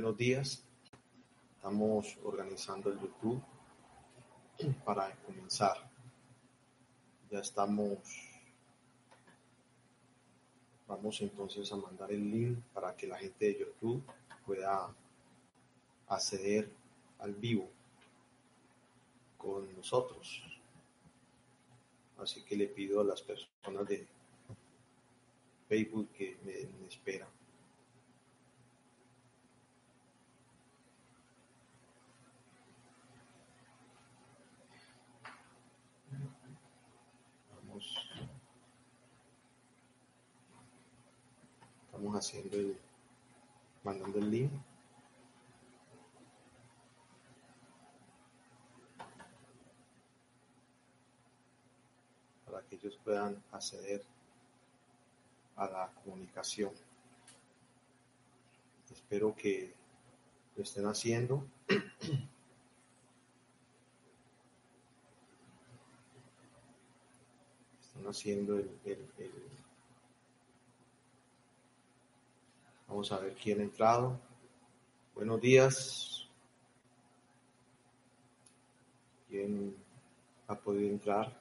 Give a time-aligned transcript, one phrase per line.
[0.00, 0.64] Buenos días.
[1.56, 3.42] Estamos organizando el YouTube
[4.84, 5.90] para comenzar.
[7.28, 7.98] Ya estamos.
[10.86, 14.00] Vamos entonces a mandar el link para que la gente de YouTube
[14.46, 14.94] pueda
[16.06, 16.70] acceder
[17.18, 17.68] al vivo
[19.36, 20.44] con nosotros.
[22.18, 24.06] Así que le pido a las personas de
[25.68, 27.28] Facebook que me, esperan.
[37.68, 38.08] Vamos.
[41.98, 42.78] Estamos haciendo el,
[43.82, 44.52] mandando el link.
[52.46, 54.04] Para que ellos puedan acceder
[55.56, 56.70] a la comunicación.
[58.92, 59.74] Espero que
[60.54, 61.44] lo estén haciendo.
[67.82, 69.47] Están haciendo el, el-
[72.88, 74.18] Vamos a ver quién ha entrado.
[75.14, 76.26] Buenos días.
[79.28, 79.76] ¿Quién
[80.46, 81.38] ha podido entrar?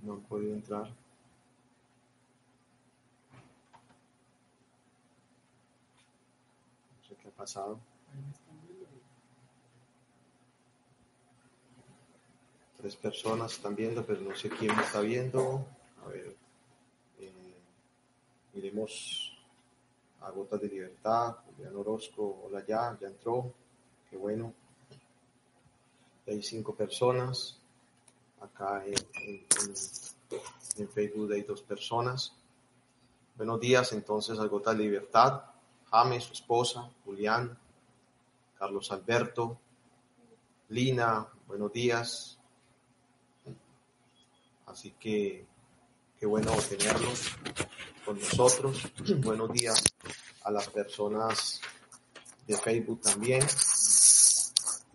[0.00, 0.86] No han podido entrar.
[0.86, 0.94] No
[7.06, 7.30] sé qué ha
[12.76, 15.66] Tres personas están viendo, pero no sé quién está viendo.
[16.04, 16.36] A ver.
[17.18, 17.32] eh,
[18.54, 19.36] miremos
[20.20, 21.36] a Gotas de Libertad.
[21.56, 23.52] Julián Orozco, hola ya, ya entró.
[24.08, 24.52] Qué bueno.
[26.26, 27.58] Hay cinco personas.
[28.40, 28.94] Acá en,
[29.24, 32.32] en- en- en Facebook hay dos personas.
[33.36, 35.42] Buenos días entonces a Gotas de Libertad.
[35.90, 37.58] James, su esposa, Julián,
[38.58, 39.58] Carlos Alberto,
[40.68, 42.38] Lina, buenos días.
[44.66, 45.46] Así que
[46.20, 47.30] qué bueno tenerlos
[48.04, 48.82] con nosotros.
[49.22, 49.82] buenos días
[50.44, 51.60] a las personas
[52.46, 53.42] de Facebook también.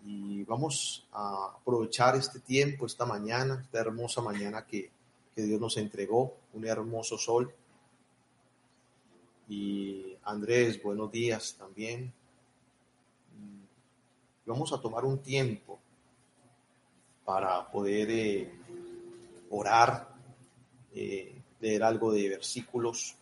[0.04, 4.90] Y vamos a aprovechar este tiempo, esta mañana, esta hermosa mañana que,
[5.34, 7.52] que Dios nos entregó, un hermoso sol.
[9.48, 12.12] Y Andrés, buenos días también.
[13.36, 13.64] Mm,
[14.46, 15.78] Vamos a tomar un tiempo
[17.24, 18.50] para poder eh,
[19.50, 20.08] orar,
[20.94, 23.16] eh, leer algo de versículos,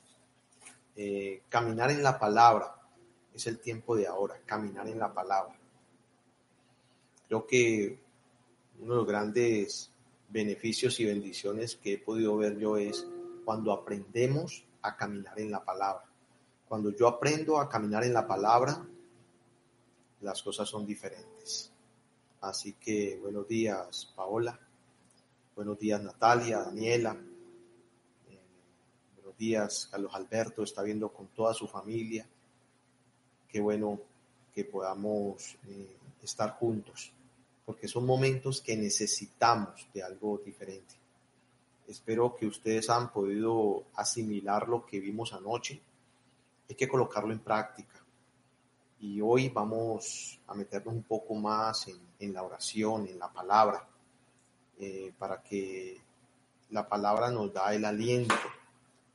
[0.95, 2.77] eh, caminar en la palabra.
[3.35, 5.57] Es el tiempo de ahora, caminar en la palabra.
[7.27, 7.99] Creo que
[8.79, 9.91] uno de los grandes
[10.29, 13.07] beneficios y bendiciones que he podido ver yo es
[13.45, 16.12] cuando aprendemos a caminar en la palabra.
[16.73, 18.83] Cuando yo aprendo a caminar en la palabra,
[20.23, 21.71] las cosas son diferentes.
[22.41, 24.59] Así que buenos días, Paola.
[25.55, 27.15] Buenos días, Natalia, Daniela.
[28.31, 28.41] Eh,
[29.17, 30.63] buenos días, Carlos Alberto.
[30.63, 32.27] Está viendo con toda su familia.
[33.51, 34.01] Qué bueno
[34.55, 37.13] que podamos eh, estar juntos,
[37.67, 40.95] porque son momentos que necesitamos de algo diferente.
[41.87, 45.83] Espero que ustedes han podido asimilar lo que vimos anoche.
[46.73, 48.03] Hay que colocarlo en práctica.
[48.99, 51.87] Y hoy vamos a meternos un poco más
[52.19, 53.87] en, la oración, en la palabra,
[54.79, 56.01] eh, para que
[56.71, 58.35] la palabra nos da el aliento,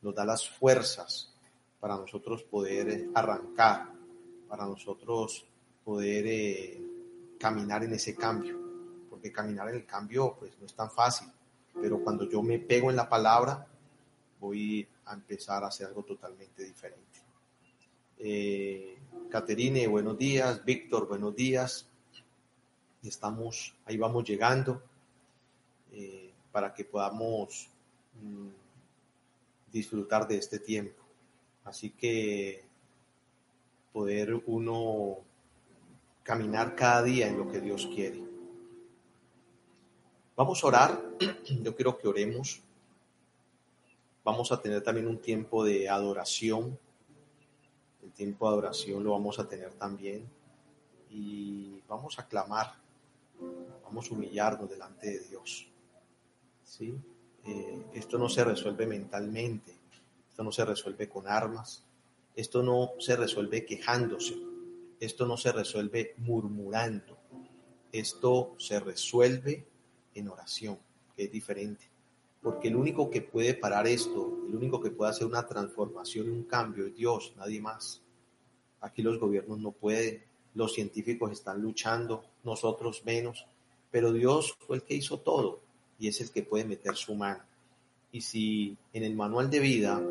[0.04, 1.34] nos da las fuerzas
[1.80, 3.92] para nosotros poder arrancar,
[4.48, 5.44] para nosotros
[5.84, 6.80] poder eh,
[7.40, 8.56] caminar en ese cambio,
[9.10, 11.28] porque caminar en el cambio pues no es tan fácil,
[11.82, 13.66] pero cuando yo me pego en la palabra
[14.40, 17.17] voy a empezar a hacer algo totalmente diferente.
[18.20, 18.98] Eh,
[19.30, 20.66] Caterine, buenos días.
[20.66, 21.88] Víctor, buenos días.
[23.04, 24.82] Estamos, ahí vamos llegando
[25.92, 27.70] eh, para que podamos
[28.20, 28.48] mm,
[29.72, 31.04] disfrutar de este tiempo.
[31.64, 32.66] Así que
[33.94, 35.18] poder uno
[36.24, 38.24] caminar cada día en lo que Dios quiere.
[40.36, 41.04] Vamos a orar,
[41.62, 42.62] yo quiero que oremos.
[44.24, 46.80] Vamos a tener también un tiempo de adoración.
[48.18, 50.28] Tiempo de adoración lo vamos a tener también.
[51.10, 52.74] Y vamos a clamar,
[53.84, 55.68] vamos a humillarnos delante de Dios.
[56.66, 57.00] ¿Sí?
[57.46, 59.74] Eh, esto no se resuelve mentalmente,
[60.28, 61.86] esto no se resuelve con armas,
[62.36, 64.36] esto no se resuelve quejándose,
[65.00, 67.18] esto no se resuelve murmurando,
[67.92, 69.66] esto se resuelve
[70.14, 70.78] en oración,
[71.16, 71.90] que es diferente.
[72.42, 76.44] Porque el único que puede parar esto, el único que puede hacer una transformación un
[76.44, 78.02] cambio es Dios, nadie más.
[78.88, 80.24] Aquí los gobiernos no pueden,
[80.56, 83.46] los científicos están luchando, nosotros menos,
[83.92, 85.60] pero Dios fue el que hizo todo
[86.00, 87.44] y es el que puede meter su mano.
[88.14, 90.02] Y si en el manual de vida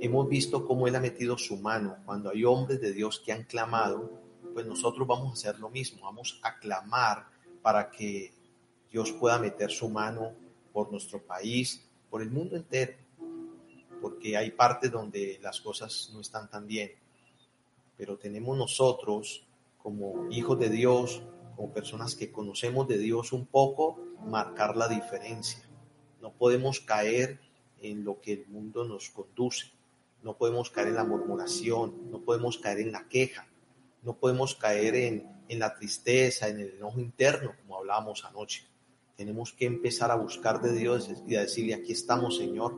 [0.00, 3.44] hemos visto cómo Él ha metido su mano cuando hay hombres de Dios que han
[3.44, 4.10] clamado,
[4.52, 7.26] pues nosotros vamos a hacer lo mismo, vamos a clamar
[7.62, 8.32] para que
[8.90, 10.32] Dios pueda meter su mano
[10.72, 11.80] por nuestro país,
[12.10, 12.94] por el mundo entero,
[14.00, 16.90] porque hay partes donde las cosas no están tan bien,
[17.96, 19.46] pero tenemos nosotros
[19.78, 21.22] como hijos de Dios,
[21.54, 25.62] como personas que conocemos de Dios un poco, marcar la diferencia.
[26.20, 27.40] No podemos caer
[27.80, 29.70] en lo que el mundo nos conduce.
[30.22, 33.46] No podemos caer en la murmuración, no podemos caer en la queja,
[34.02, 38.66] no podemos caer en, en la tristeza, en el enojo interno, como hablábamos anoche.
[39.16, 42.74] Tenemos que empezar a buscar de Dios y a decirle, aquí estamos, Señor,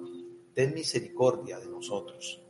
[0.55, 2.43] ten misericordia de nosotros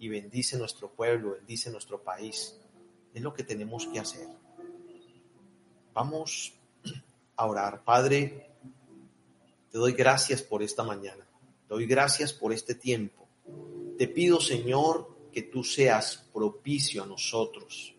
[0.00, 2.58] y, bendice nuestro pueblo, bendice nuestro país.
[3.14, 4.26] Es lo que tenemos que hacer.
[5.92, 6.54] Vamos
[7.36, 7.84] a orar.
[7.84, 8.50] Padre,
[9.70, 11.24] te doy gracias por esta mañana.
[11.68, 13.28] Te doy gracias por este tiempo.
[13.98, 17.94] Te pido, Señor, que tú seas propicio a nosotros.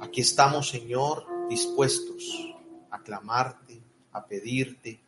[0.00, 2.54] Aquí estamos, Señor, dispuestos
[2.90, 3.82] a clamarte,
[4.12, 5.00] a pedirte,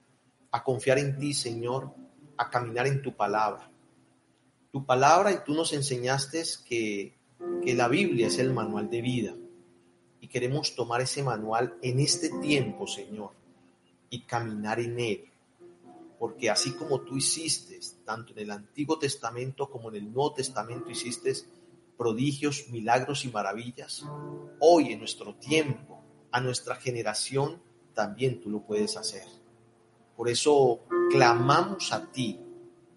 [0.50, 1.94] a confiar en ti, Señor,
[2.36, 3.70] a caminar en tu palabra.
[4.78, 7.18] Tu palabra y tú nos enseñaste que,
[7.64, 9.34] que la Biblia es el manual de vida
[10.20, 13.32] y queremos tomar ese manual en este tiempo, Señor,
[14.08, 15.24] y caminar en él.
[16.20, 20.88] Porque así como tú hiciste, tanto en el Antiguo Testamento como en el Nuevo Testamento
[20.92, 21.32] hiciste
[21.96, 24.06] prodigios, milagros y maravillas,
[24.60, 27.60] hoy en nuestro tiempo, a nuestra generación,
[27.94, 29.26] también tú lo puedes hacer.
[30.16, 32.38] Por eso clamamos a ti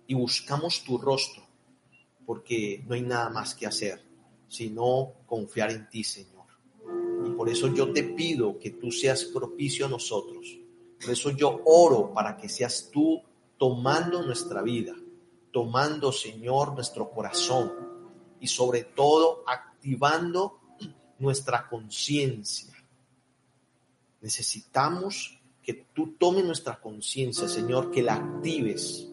[0.06, 1.41] y buscamos tu rostro,
[2.26, 4.04] porque no hay nada más que hacer,
[4.48, 6.46] sino confiar en ti, Señor.
[7.26, 10.60] Y por eso yo te pido que tú seas propicio a nosotros.
[11.00, 13.22] Por eso yo oro para que seas tú
[13.58, 14.96] tomando nuestra vida,
[15.52, 17.72] tomando, Señor, nuestro corazón
[18.40, 20.60] y sobre todo activando
[21.20, 22.74] nuestra conciencia.
[24.22, 29.11] Necesitamos que tú tomes nuestra conciencia, Señor, que la actives,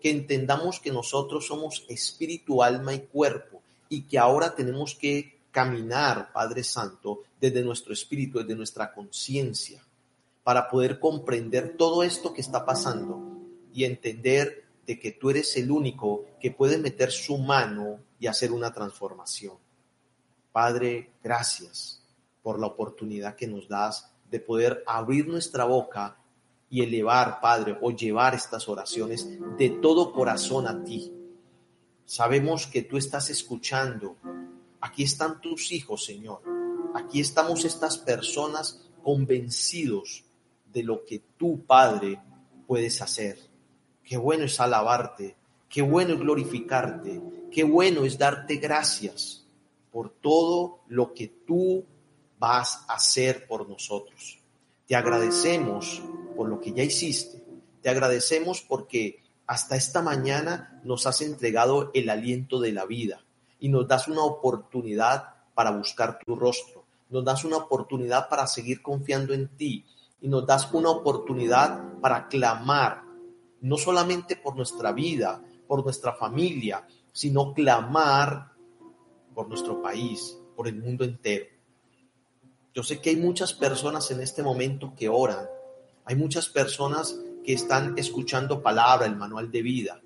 [0.00, 6.32] que entendamos que nosotros somos espíritu, alma y cuerpo y que ahora tenemos que caminar,
[6.32, 9.84] Padre Santo, desde nuestro espíritu, desde nuestra conciencia,
[10.42, 13.20] para poder comprender todo esto que está pasando
[13.72, 18.52] y entender de que tú eres el único que puede meter su mano y hacer
[18.52, 19.54] una transformación.
[20.52, 22.02] Padre, gracias
[22.42, 26.16] por la oportunidad que nos das de poder abrir nuestra boca
[26.70, 31.12] y elevar, Padre, o llevar estas oraciones de todo corazón a ti.
[32.06, 34.16] Sabemos que tú estás escuchando
[34.80, 36.42] Aquí están tus hijos, Señor.
[36.94, 40.24] Aquí estamos estas personas convencidos
[40.72, 42.20] de lo que tú, Padre,
[42.66, 43.38] puedes hacer.
[44.02, 45.36] Qué bueno es alabarte,
[45.68, 47.22] qué bueno es glorificarte,
[47.52, 49.46] qué bueno es darte gracias
[49.92, 51.84] por todo lo que tú
[52.38, 54.40] vas a hacer por nosotros.
[54.86, 56.02] Te agradecemos
[56.40, 57.44] por lo que ya hiciste.
[57.82, 63.22] Te agradecemos porque hasta esta mañana nos has entregado el aliento de la vida
[63.58, 68.80] y nos das una oportunidad para buscar tu rostro, nos das una oportunidad para seguir
[68.80, 69.84] confiando en ti
[70.22, 73.02] y nos das una oportunidad para clamar,
[73.60, 78.52] no solamente por nuestra vida, por nuestra familia, sino clamar
[79.34, 81.44] por nuestro país, por el mundo entero.
[82.72, 85.46] Yo sé que hay muchas personas en este momento que oran,
[86.10, 87.14] hay muchas personas
[87.44, 90.02] que están escuchando palabra, el manual de vida.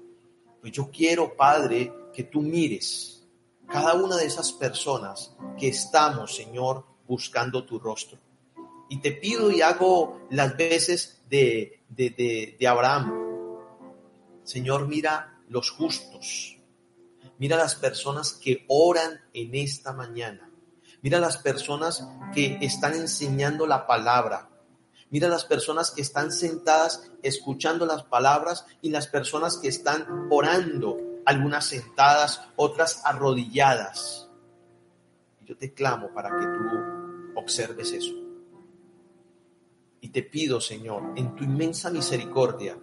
[0.60, 3.26] Pues yo quiero, Padre, que tú mires
[3.66, 8.18] cada una de esas personas que estamos, Señor, buscando tu rostro.
[8.90, 13.10] Y te pido y hago las veces de, de, de, Abraham.
[14.42, 16.58] Señor, mira los justos.
[17.38, 20.50] Mira las personas que oran en esta mañana.
[21.00, 24.50] Mira las personas que están enseñando la palabra.
[25.10, 30.98] Mira las personas que están sentadas escuchando las palabras y las personas que están orando,
[31.24, 34.28] algunas sentadas, otras arrodilladas.
[35.44, 38.14] Yo te clamo para que tú observes eso.
[40.00, 42.78] Y te pido, Señor, en tu inmensa misericordia,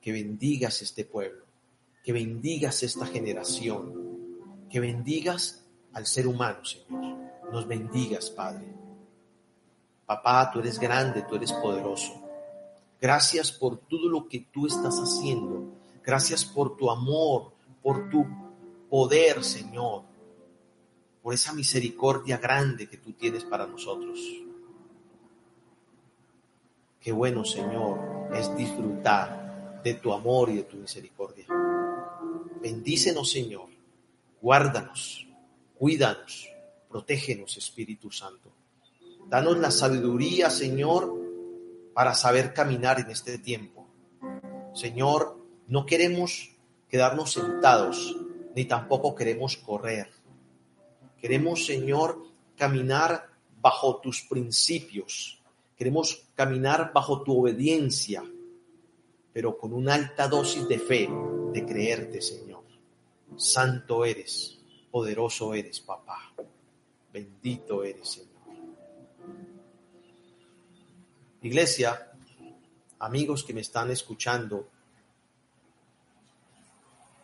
[0.00, 1.44] que bendigas este pueblo,
[2.04, 7.16] que bendigas esta generación, que bendigas al ser humano, Señor.
[7.50, 8.85] Nos bendigas, Padre.
[10.06, 12.22] Papá, tú eres grande, tú eres poderoso.
[13.00, 15.64] Gracias por todo lo que tú estás haciendo.
[16.04, 18.24] Gracias por tu amor, por tu
[18.88, 20.04] poder, Señor.
[21.22, 24.20] Por esa misericordia grande que tú tienes para nosotros.
[27.00, 31.46] Qué bueno, Señor, es disfrutar de tu amor y de tu misericordia.
[32.60, 33.68] Bendícenos, Señor.
[34.40, 35.26] Guárdanos
[35.78, 36.48] Cuídanos,
[36.88, 38.50] protégenos, Espíritu Santo.
[39.28, 41.14] Danos la sabiduría, Señor,
[41.94, 43.86] para saber caminar en este tiempo.
[44.74, 46.50] Señor, no queremos
[46.88, 48.16] quedarnos sentados,
[48.54, 50.10] ni tampoco queremos correr.
[51.20, 52.22] Queremos, Señor,
[52.56, 53.30] caminar
[53.60, 55.42] bajo tus principios.
[55.76, 58.24] Queremos caminar bajo tu obediencia,
[59.32, 61.08] pero con una alta dosis de fe,
[61.52, 62.64] de creerte, Señor.
[63.36, 64.56] Santo eres
[64.96, 66.32] poderoso eres, papá.
[67.12, 68.35] Bendito eres, Señor.
[71.46, 72.12] Iglesia,
[72.98, 74.68] amigos que me están escuchando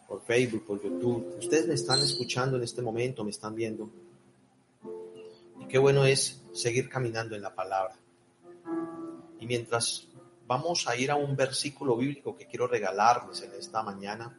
[0.09, 3.91] por Facebook, por YouTube, ustedes me están escuchando en este momento, me están viendo.
[5.61, 7.97] Y qué bueno es seguir caminando en la palabra.
[9.41, 10.07] Y mientras
[10.47, 14.39] vamos a ir a un versículo bíblico que quiero regalarles en esta mañana,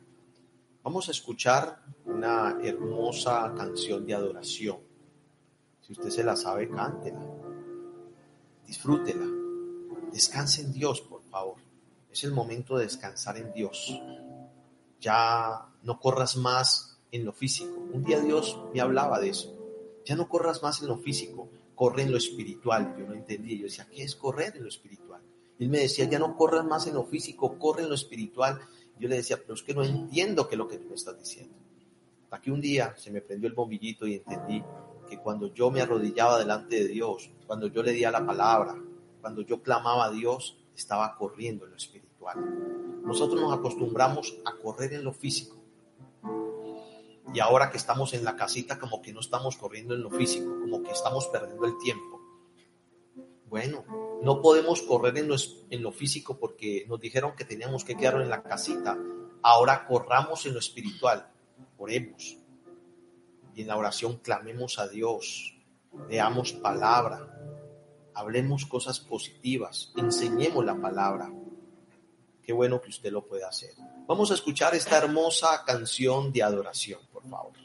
[0.84, 4.80] Vamos a escuchar una hermosa canción de adoración.
[5.80, 7.22] Si usted se la sabe, cántela.
[8.68, 9.33] Disfrútela.
[10.14, 11.56] Descanse en Dios, por favor.
[12.12, 14.00] Es el momento de descansar en Dios.
[15.02, 17.74] Ya no corras más en lo físico.
[17.92, 19.54] Un día Dios me hablaba de eso.
[20.06, 22.96] Ya no corras más en lo físico, corre en lo espiritual.
[22.98, 23.58] Yo no entendía.
[23.58, 25.22] Yo decía, ¿qué es correr en lo espiritual?
[25.60, 28.62] Él me decía, ya no corras más en lo físico, corre en lo espiritual
[29.00, 31.18] yo le decía, pero es que no entiendo qué es lo que tú me estás
[31.18, 31.56] diciendo.
[32.26, 34.64] Hasta que un día se me prendió el bombillito y entendí
[35.10, 38.76] que cuando yo me arrodillaba delante de Dios, cuando yo le di a la palabra,
[39.24, 42.36] cuando yo clamaba a Dios, estaba corriendo en lo espiritual.
[43.06, 45.56] Nosotros nos acostumbramos a correr en lo físico.
[47.34, 50.54] Y ahora que estamos en la casita, como que no estamos corriendo en lo físico,
[50.60, 52.20] como que estamos perdiendo el tiempo.
[53.48, 53.86] Bueno,
[54.22, 55.30] no podemos correr en
[55.82, 58.98] lo, físico porque nos dijeron que teníamos que quedarnos en la casita.
[59.42, 61.32] Ahora corramos en lo espiritual.
[61.78, 62.38] Oremos.
[63.56, 65.56] Y en la oración clamemos a Dios.
[66.10, 67.33] Leamos palabra.
[68.16, 69.92] Hablemos cosas positivas.
[69.96, 71.32] Enseñemos la palabra.
[72.44, 73.72] Qué bueno que usted lo pueda hacer.
[74.06, 77.63] Vamos a escuchar esta hermosa canción de adoración, por favor.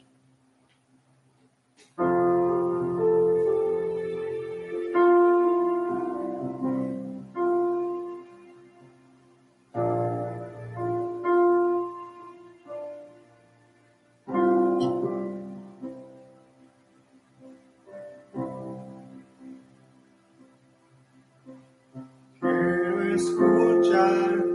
[23.19, 24.48] Adoremos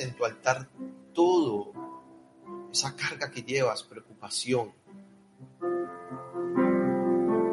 [0.00, 0.68] en tu altar
[1.12, 1.72] todo,
[2.72, 4.72] esa carga que llevas, preocupación.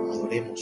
[0.10, 0.62] Adoremos.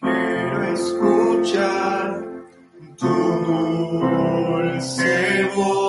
[0.00, 2.24] Quiero escuchar
[2.96, 3.08] tu
[3.46, 5.10] dulce
[5.56, 5.81] voz,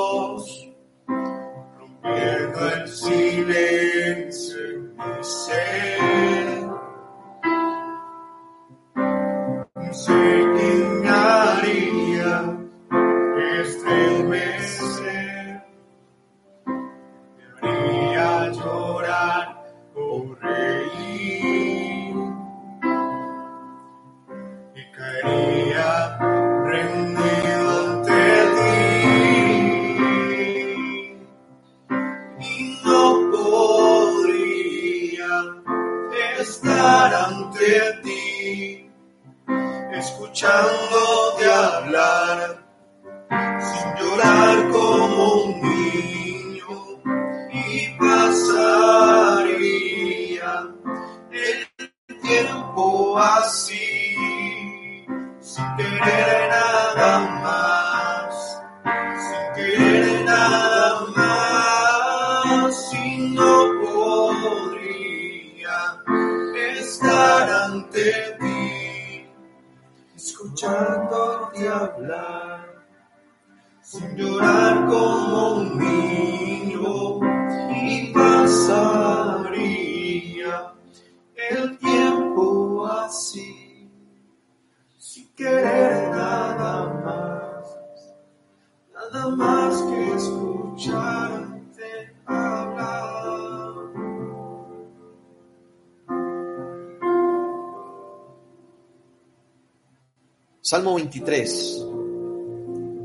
[100.84, 101.86] Salmo 23.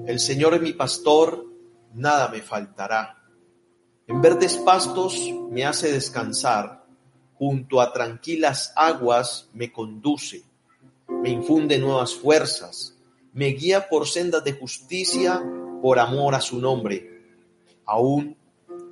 [0.09, 1.47] El Señor es mi pastor,
[1.95, 3.23] nada me faltará.
[4.09, 6.85] En verdes pastos me hace descansar,
[7.35, 10.43] junto a tranquilas aguas me conduce,
[11.23, 12.97] me infunde nuevas fuerzas,
[13.33, 15.41] me guía por sendas de justicia
[15.81, 17.23] por amor a su nombre.
[17.87, 18.37] Aún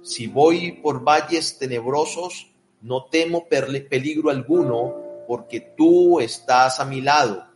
[0.03, 4.95] si voy por valles tenebrosos, no temo peligro alguno,
[5.27, 7.56] porque tú estás a mi lado.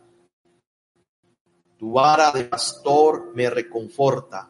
[1.81, 4.47] Tu vara de pastor me reconforta.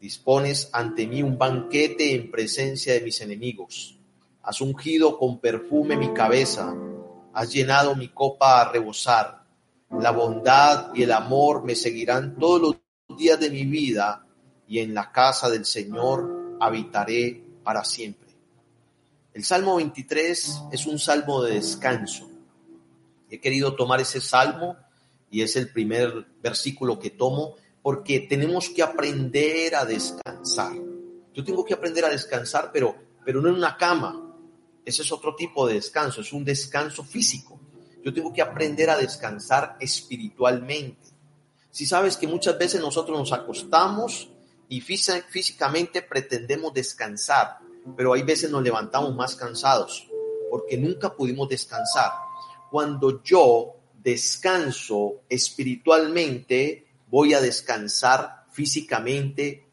[0.00, 3.98] Dispones ante mí un banquete en presencia de mis enemigos.
[4.42, 6.74] Has ungido con perfume mi cabeza.
[7.34, 9.44] Has llenado mi copa a rebosar.
[9.90, 14.24] La bondad y el amor me seguirán todos los días de mi vida
[14.66, 18.30] y en la casa del Señor habitaré para siempre.
[19.34, 22.26] El Salmo 23 es un salmo de descanso.
[23.28, 24.78] He querido tomar ese salmo
[25.30, 30.72] y es el primer versículo que tomo porque tenemos que aprender a descansar.
[31.34, 34.34] Yo tengo que aprender a descansar, pero, pero no en una cama.
[34.84, 37.58] Ese es otro tipo de descanso, es un descanso físico.
[38.04, 41.08] Yo tengo que aprender a descansar espiritualmente.
[41.70, 44.28] Si sabes que muchas veces nosotros nos acostamos
[44.68, 47.58] y físi- físicamente pretendemos descansar,
[47.96, 50.08] pero hay veces nos levantamos más cansados
[50.50, 52.12] porque nunca pudimos descansar.
[52.70, 59.66] Cuando yo descanso espiritualmente, voy a descansar físicamente,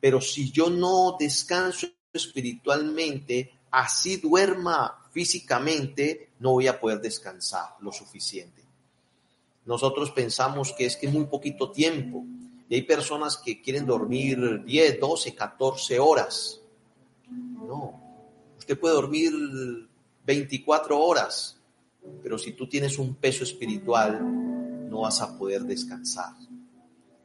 [0.00, 7.92] pero si yo no descanso espiritualmente, así duerma físicamente, no voy a poder descansar lo
[7.92, 8.62] suficiente.
[9.66, 12.24] Nosotros pensamos que es que muy poquito tiempo
[12.68, 16.60] y hay personas que quieren dormir 10, 12, 14 horas.
[17.30, 18.00] No,
[18.58, 19.32] usted puede dormir
[20.24, 21.60] 24 horas,
[22.22, 24.20] pero si tú tienes un peso espiritual,
[24.88, 26.32] no vas a poder descansar.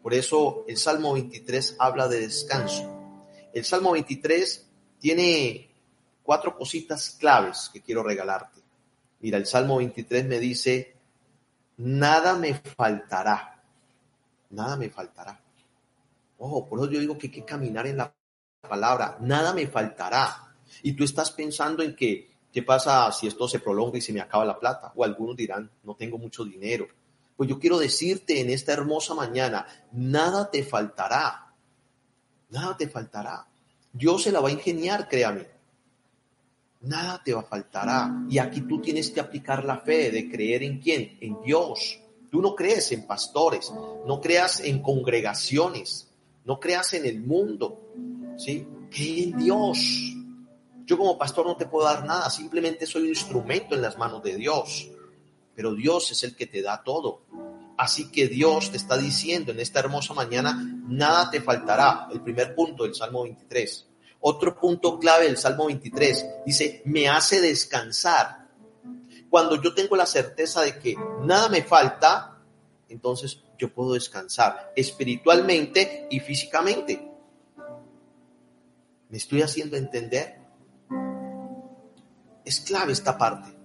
[0.02, 3.00] Por eso el Salmo 23 habla de descanso.
[3.54, 4.68] El Salmo 23
[5.00, 5.70] tiene
[6.24, 8.62] cuatro cositas claves que quiero regalarte.
[9.22, 10.96] Mira, el Salmo 23 me dice,
[11.78, 13.62] nada me faltará,
[14.50, 15.42] nada me faltará.
[16.38, 18.14] Ojo, por eso yo digo que hay que caminar en la
[18.62, 20.56] palabra, nada me faltará.
[20.84, 24.22] Y tú estás pensando en que, ¿qué pasa si esto se prolonga y se me
[24.22, 24.92] acaba la plata?
[24.96, 26.88] O algunos dirán, no tengo mucho dinero.
[27.36, 31.54] Pues yo quiero decirte en esta hermosa mañana, nada te faltará,
[32.50, 33.48] nada te faltará.
[33.94, 35.48] Dios se la va a ingeniar, créame.
[36.82, 38.26] Nada te va a faltará.
[38.30, 42.00] Y aquí tú tienes que aplicar la fe de creer en quién, en Dios.
[42.30, 43.72] Tú no crees en pastores,
[44.06, 46.10] no creas en congregaciones,
[46.46, 47.82] no creas en el mundo,
[48.38, 48.68] ¿sí?
[48.92, 50.16] Cree en Dios.
[50.90, 54.24] Yo como pastor no te puedo dar nada, simplemente soy un instrumento en las manos
[54.24, 54.90] de Dios.
[55.54, 57.22] Pero Dios es el que te da todo.
[57.78, 62.08] Así que Dios te está diciendo en esta hermosa mañana, nada te faltará.
[62.12, 63.86] El primer punto del Salmo 23.
[64.22, 68.48] Otro punto clave del Salmo 23 dice, me hace descansar.
[69.30, 72.42] Cuando yo tengo la certeza de que nada me falta,
[72.88, 77.12] entonces yo puedo descansar espiritualmente y físicamente.
[79.10, 80.40] ¿Me estoy haciendo entender?
[82.46, 83.56] Es clave esta parte.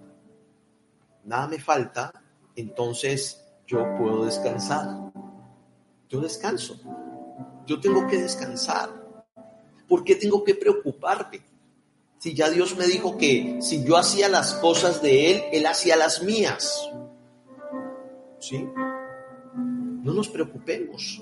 [1.23, 2.13] Nada me falta,
[2.55, 5.11] entonces yo puedo descansar.
[6.07, 6.79] Yo descanso.
[7.65, 8.89] Yo tengo que descansar.
[9.87, 11.41] ¿Por qué tengo que preocuparme?
[12.19, 15.95] Si ya Dios me dijo que si yo hacía las cosas de Él, Él hacía
[15.95, 16.89] las mías.
[18.39, 18.67] ¿Sí?
[19.55, 21.21] No nos preocupemos.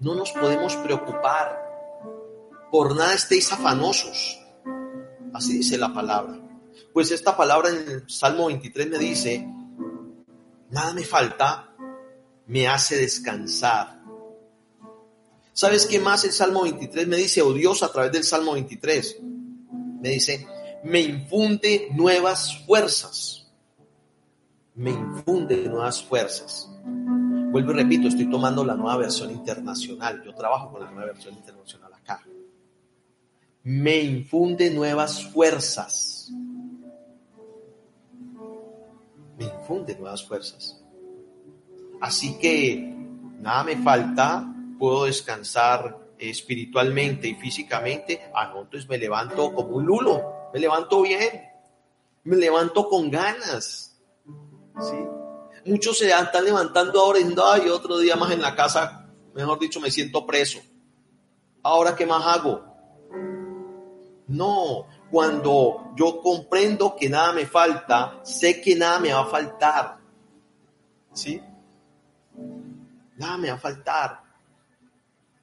[0.00, 1.64] No nos podemos preocupar.
[2.70, 4.45] Por nada estéis afanosos.
[5.36, 6.40] Así dice la palabra.
[6.94, 9.46] Pues esta palabra en el Salmo 23 me dice,
[10.70, 11.74] nada me falta,
[12.46, 14.00] me hace descansar.
[15.52, 19.18] ¿Sabes qué más el Salmo 23 me dice, o Dios a través del Salmo 23?
[20.00, 20.46] Me dice,
[20.84, 23.46] me infunde nuevas fuerzas.
[24.74, 26.70] Me infunde nuevas fuerzas.
[27.50, 30.22] Vuelvo y repito, estoy tomando la nueva versión internacional.
[30.24, 32.24] Yo trabajo con la nueva versión internacional acá.
[33.68, 36.30] Me infunde nuevas fuerzas.
[39.36, 40.80] Me infunde nuevas fuerzas.
[42.00, 42.94] Así que
[43.40, 48.30] nada me falta, puedo descansar espiritualmente y físicamente.
[48.32, 50.22] Ah, no, entonces me levanto como un lulo,
[50.54, 51.42] me levanto bien,
[52.22, 54.00] me levanto con ganas.
[54.80, 54.96] ¿sí?
[55.64, 59.90] Muchos se están levantando ahora y otro día más en la casa, mejor dicho, me
[59.90, 60.60] siento preso.
[61.64, 62.65] Ahora, ¿qué más hago?
[64.28, 69.98] No, cuando yo comprendo que nada me falta, sé que nada me va a faltar.
[71.12, 71.40] ¿Sí?
[73.16, 74.20] Nada me va a faltar.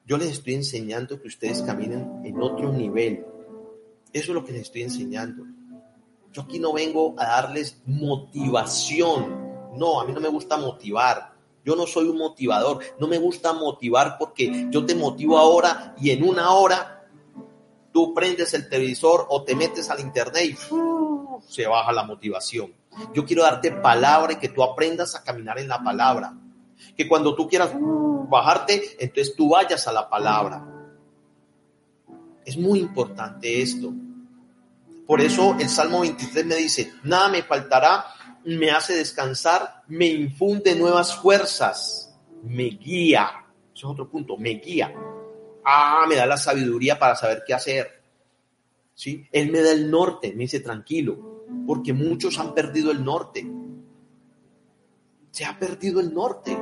[0.06, 3.24] Yo les estoy enseñando que ustedes caminen en otro nivel.
[4.12, 5.44] Eso es lo que les estoy enseñando.
[6.30, 9.72] Yo aquí no vengo a darles motivación.
[9.76, 11.32] No, a mí no me gusta motivar.
[11.64, 12.80] Yo no soy un motivador.
[13.00, 16.93] No me gusta motivar porque yo te motivo ahora y en una hora
[17.94, 20.56] tú prendes el televisor o te metes al internet y
[21.48, 22.74] se baja la motivación.
[23.14, 26.34] Yo quiero darte palabra y que tú aprendas a caminar en la palabra.
[26.96, 30.66] Que cuando tú quieras bajarte, entonces tú vayas a la palabra.
[32.44, 33.92] Es muy importante esto.
[35.06, 38.06] Por eso el Salmo 23 me dice, nada me faltará,
[38.44, 43.30] me hace descansar, me infunde nuevas fuerzas, me guía.
[43.72, 44.92] Eso es otro punto, me guía.
[45.64, 48.02] Ah, me da la sabiduría para saber qué hacer.
[48.94, 49.26] ¿Sí?
[49.32, 53.46] Él me da el norte, me dice tranquilo, porque muchos han perdido el norte.
[55.30, 56.56] Se ha perdido el norte.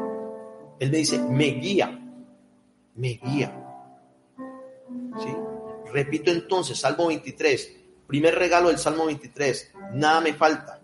[0.78, 2.00] Él me dice, me guía,
[2.94, 3.54] me guía.
[5.18, 5.28] ¿Sí?
[5.92, 10.80] Repito entonces, Salmo 23, primer regalo del Salmo 23, nada me falta.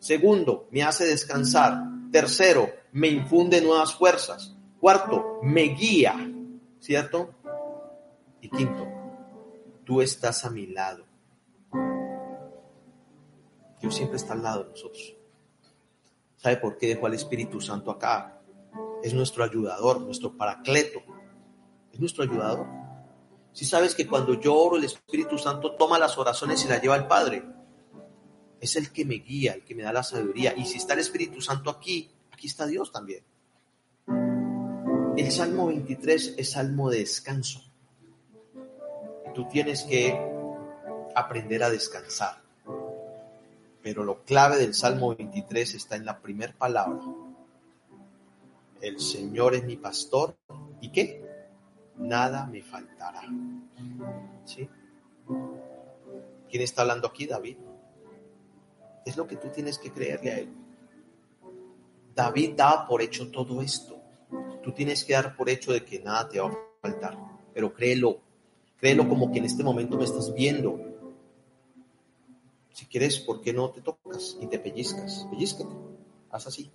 [0.00, 1.84] Segundo, me hace descansar.
[2.10, 4.56] Tercero, me infunde nuevas fuerzas.
[4.80, 6.16] Cuarto, me guía,
[6.80, 7.34] ¿cierto?
[8.40, 8.86] Y quinto,
[9.84, 11.04] tú estás a mi lado.
[13.80, 15.16] Dios siempre está al lado de nosotros.
[16.36, 18.40] ¿Sabe por qué dejó al Espíritu Santo acá?
[19.02, 21.00] Es nuestro ayudador, nuestro paracleto.
[21.92, 22.66] Es nuestro ayudador.
[23.52, 26.94] Si sabes que cuando yo oro, el Espíritu Santo toma las oraciones y las lleva
[26.94, 27.44] al Padre.
[28.60, 30.54] Es el que me guía, el que me da la sabiduría.
[30.56, 33.24] Y si está el Espíritu Santo aquí, aquí está Dios también.
[35.16, 37.69] El Salmo 23 es salmo de descanso.
[39.34, 40.18] Tú tienes que
[41.14, 42.42] aprender a descansar.
[43.82, 47.00] Pero lo clave del Salmo 23 está en la primera palabra.
[48.80, 50.36] El Señor es mi pastor.
[50.80, 51.24] ¿Y qué?
[51.96, 53.22] Nada me faltará.
[54.44, 54.68] ¿Sí?
[56.50, 57.56] ¿Quién está hablando aquí, David?
[59.04, 60.52] Es lo que tú tienes que creerle a él.
[62.14, 64.00] David da por hecho todo esto.
[64.62, 67.16] Tú tienes que dar por hecho de que nada te va a faltar.
[67.54, 68.20] Pero créelo.
[68.80, 70.90] Créelo como que en este momento me estás viendo
[72.80, 75.26] si quieres, ¿por qué no te tocas y te pellizcas?
[75.30, 75.74] Pellizcate,
[76.30, 76.70] haz así.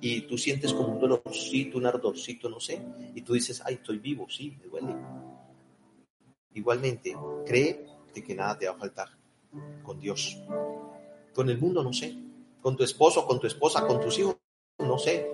[0.00, 2.82] Y tú sientes como un dolorcito, un ardorcito, no sé,
[3.14, 4.96] y tú dices, ay, estoy vivo, sí, me duele.
[6.54, 9.10] Igualmente, cree de que nada te va a faltar
[9.84, 10.42] con Dios.
[11.32, 12.16] Con el mundo, no sé.
[12.60, 14.36] Con tu esposo, con tu esposa, con tus hijos,
[14.78, 15.30] no sé.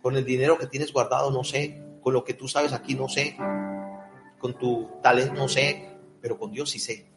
[0.00, 1.83] Con el dinero que tienes guardado, no sé.
[2.04, 3.36] Con lo que tú sabes aquí, no sé
[4.44, 5.88] con tu talento no sé,
[6.20, 7.10] pero con Dios sí sé.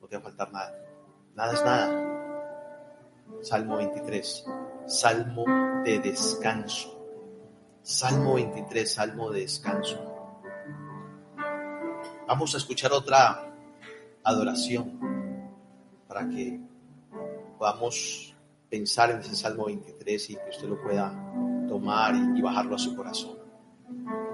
[0.00, 0.74] No te va a faltar nada.
[1.36, 3.22] Nada es nada.
[3.40, 4.44] Salmo 23,
[4.88, 5.44] salmo
[5.84, 6.92] de descanso.
[7.82, 10.40] Salmo 23, salmo de descanso.
[12.26, 13.48] Vamos a escuchar otra
[14.24, 14.98] adoración
[16.08, 16.58] para que
[17.60, 18.34] podamos
[18.68, 21.14] pensar en ese Salmo 23 y que usted lo pueda
[21.68, 23.35] tomar y, y bajarlo a su corazón.
[23.88, 24.25] En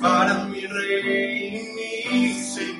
[0.00, 2.71] para mi rey y mi señor.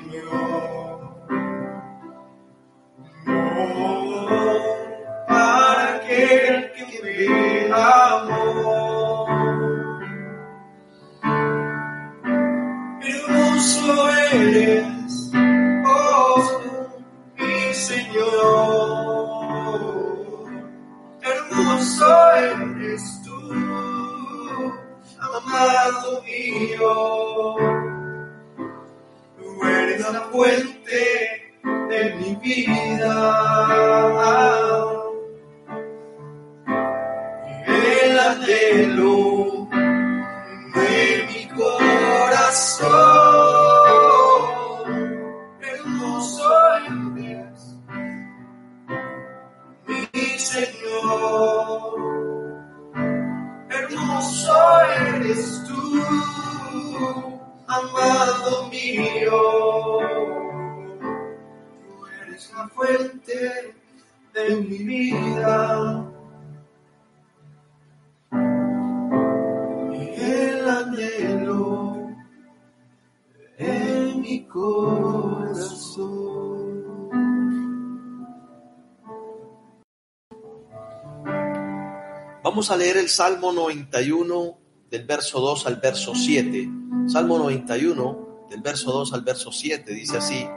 [82.63, 84.57] Vamos a leer el Salmo 91
[84.89, 86.69] del verso 2 al verso 7.
[87.07, 90.47] Salmo 91 del verso 2 al verso 7 dice así.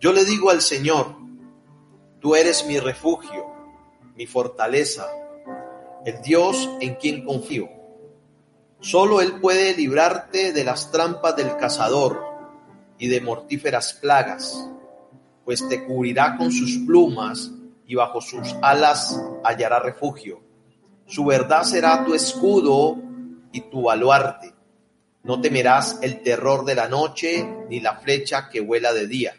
[0.00, 1.14] Yo le digo al Señor,
[2.18, 3.46] tú eres mi refugio,
[4.16, 5.06] mi fortaleza,
[6.04, 7.68] el Dios en quien confío.
[8.80, 12.24] Solo Él puede librarte de las trampas del cazador
[12.98, 14.68] y de mortíferas plagas,
[15.44, 17.52] pues te cubrirá con sus plumas
[17.90, 20.40] y bajo sus alas hallará refugio.
[21.06, 22.96] Su verdad será tu escudo
[23.50, 24.54] y tu baluarte.
[25.24, 29.34] No temerás el terror de la noche, ni la flecha que vuela de día,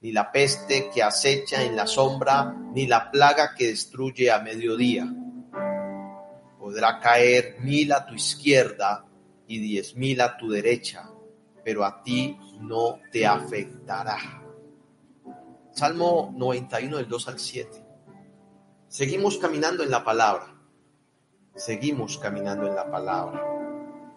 [0.00, 5.06] ni la peste que acecha en la sombra, ni la plaga que destruye a mediodía.
[6.58, 9.04] Podrá caer mil a tu izquierda
[9.46, 11.06] y diez mil a tu derecha,
[11.62, 14.16] pero a ti no te afectará.
[15.72, 17.79] Salmo 91 del 2 al 7.
[18.90, 20.52] Seguimos caminando en la palabra.
[21.54, 23.40] Seguimos caminando en la palabra.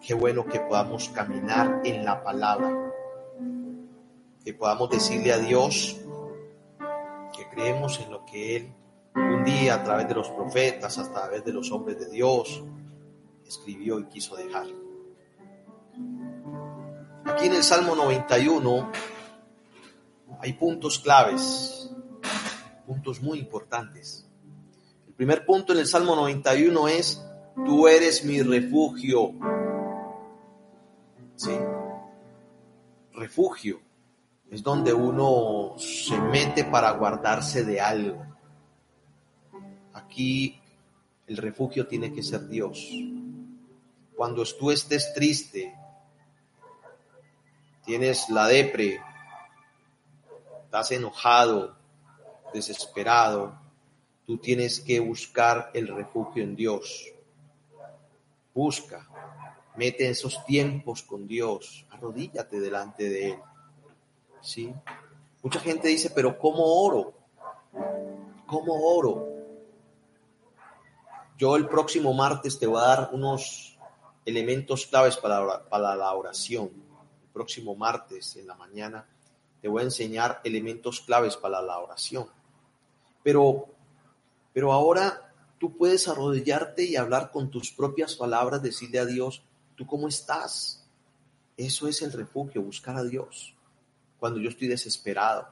[0.04, 2.92] Qué bueno que podamos caminar en la palabra.
[4.44, 5.96] Que podamos decirle a Dios
[7.36, 8.74] que creemos en lo que Él
[9.14, 12.64] un día a través de los profetas, a través de los hombres de Dios,
[13.46, 14.66] escribió y quiso dejar.
[17.26, 18.90] Aquí en el Salmo 91
[20.40, 21.94] hay puntos claves,
[22.84, 24.23] puntos muy importantes.
[25.14, 27.24] El primer punto en el Salmo 91 es,
[27.64, 29.30] tú eres mi refugio.
[31.36, 31.56] ¿Sí?
[33.12, 33.80] Refugio
[34.50, 38.26] es donde uno se mete para guardarse de algo.
[39.92, 40.60] Aquí
[41.28, 42.90] el refugio tiene que ser Dios.
[44.16, 45.76] Cuando tú estés triste,
[47.84, 49.00] tienes la depre,
[50.64, 51.76] estás enojado,
[52.52, 53.62] desesperado,
[54.26, 57.06] tú tienes que buscar el refugio en Dios.
[58.54, 59.08] Busca,
[59.76, 63.38] mete esos tiempos con Dios, arrodíllate delante de Él.
[64.40, 64.74] ¿Sí?
[65.42, 67.12] Mucha gente dice, pero ¿cómo oro?
[68.46, 69.28] ¿Cómo oro?
[71.36, 73.76] Yo el próximo martes te voy a dar unos
[74.24, 76.70] elementos claves para, para la oración.
[77.22, 79.06] El próximo martes en la mañana
[79.60, 82.28] te voy a enseñar elementos claves para la oración.
[83.22, 83.73] Pero,
[84.54, 89.42] pero ahora tú puedes arrodillarte y hablar con tus propias palabras, decirle a Dios,
[89.74, 90.86] ¿tú cómo estás?
[91.56, 93.54] Eso es el refugio, buscar a Dios.
[94.18, 95.48] Cuando yo estoy desesperado.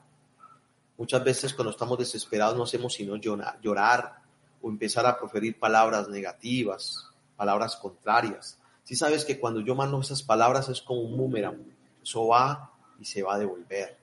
[0.96, 4.22] Muchas veces cuando estamos desesperados no hacemos sino llorar,
[4.60, 8.58] o empezar a proferir palabras negativas, palabras contrarias.
[8.84, 11.58] Si sabes que cuando yo mando esas palabras es como un boomerang,
[12.00, 13.98] eso va y se va a devolver.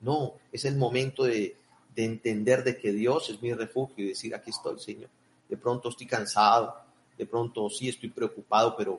[0.00, 1.56] No, es el momento de,
[2.00, 5.10] de entender de que Dios es mi refugio y decir, aquí estoy, Señor.
[5.48, 6.74] De pronto estoy cansado,
[7.18, 8.98] de pronto sí estoy preocupado, pero,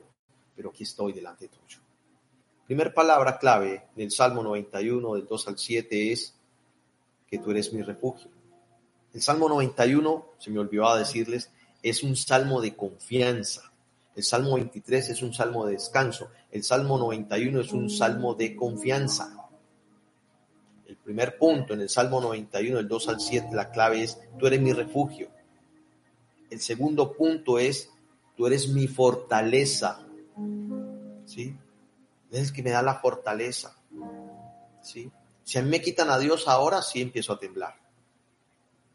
[0.54, 1.78] pero aquí estoy delante tuyo.
[2.64, 6.34] Primer palabra clave del Salmo 91, del 2 al 7, es
[7.28, 8.30] que tú eres mi refugio.
[9.12, 11.50] El Salmo 91, se me olvidó decirles,
[11.82, 13.72] es un salmo de confianza.
[14.14, 16.30] El Salmo 23 es un salmo de descanso.
[16.52, 19.41] El Salmo 91 es un salmo de confianza.
[21.04, 24.60] Primer punto en el Salmo 91, el 2 al 7, la clave es, tú eres
[24.60, 25.28] mi refugio.
[26.48, 27.90] El segundo punto es,
[28.36, 30.06] tú eres mi fortaleza.
[31.24, 31.56] ¿Sí?
[32.30, 33.76] Es que me da la fortaleza.
[34.80, 35.10] ¿Sí?
[35.42, 37.74] Si a mí me quitan a Dios ahora, sí empiezo a temblar.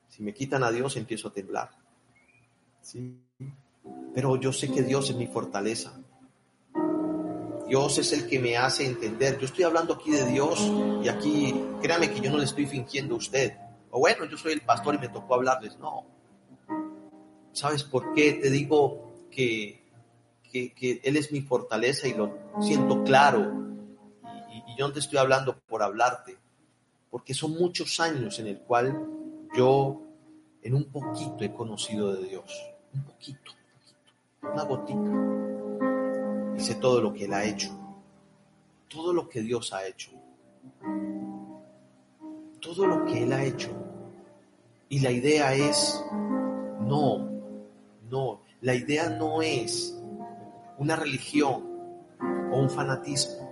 [0.07, 1.71] Si me quitan a Dios, empiezo a temblar.
[2.81, 3.19] ¿Sí?
[4.13, 5.99] Pero yo sé que Dios es mi fortaleza.
[7.67, 9.37] Dios es el que me hace entender.
[9.39, 10.71] Yo estoy hablando aquí de Dios
[11.03, 13.57] y aquí, créame que yo no le estoy fingiendo a usted.
[13.91, 15.77] O bueno, yo soy el pastor y me tocó hablarles.
[15.77, 16.05] No.
[17.51, 19.83] ¿Sabes por qué te digo que,
[20.51, 23.51] que, Él es mi fortaleza y lo siento claro?
[24.53, 26.37] Y, yo no te estoy hablando por hablarte,
[27.09, 29.07] porque son muchos años en el cual
[29.57, 30.03] yo
[30.61, 32.71] en un poquito he conocido de Dios.
[32.93, 35.66] Un poquito, un poquito, una gotica y
[36.57, 37.69] sé todo lo que Él ha hecho,
[38.87, 40.11] todo lo que Dios ha hecho,
[42.59, 43.69] todo lo que Él ha hecho.
[44.89, 47.29] Y la idea es, no,
[48.09, 49.97] no, la idea no es
[50.77, 51.63] una religión
[52.51, 53.51] o un fanatismo.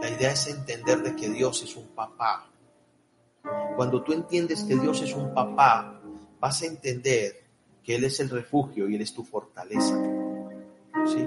[0.00, 2.48] La idea es entender de que Dios es un papá.
[3.76, 6.00] Cuando tú entiendes que Dios es un papá,
[6.40, 7.42] vas a entender
[7.82, 10.00] que Él es el refugio y Él es tu fortaleza.
[11.06, 11.26] ¿Sí?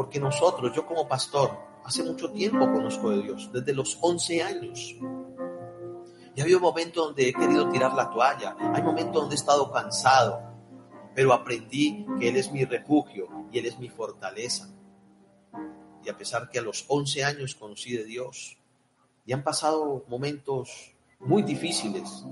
[0.00, 1.50] Porque nosotros, yo como pastor,
[1.84, 4.96] hace mucho tiempo conozco de Dios, desde los 11 años.
[6.34, 9.70] Y ha habido momentos donde he querido tirar la toalla, hay momentos donde he estado
[9.70, 10.40] cansado,
[11.14, 14.70] pero aprendí que Él es mi refugio y Él es mi fortaleza.
[16.02, 18.56] Y a pesar que a los 11 años conocí de Dios,
[19.26, 22.24] y han pasado momentos muy difíciles,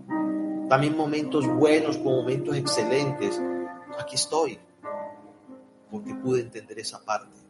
[0.71, 3.39] también momentos buenos momentos excelentes,
[4.01, 4.59] aquí estoy,
[5.91, 7.48] porque pude entender esa parte.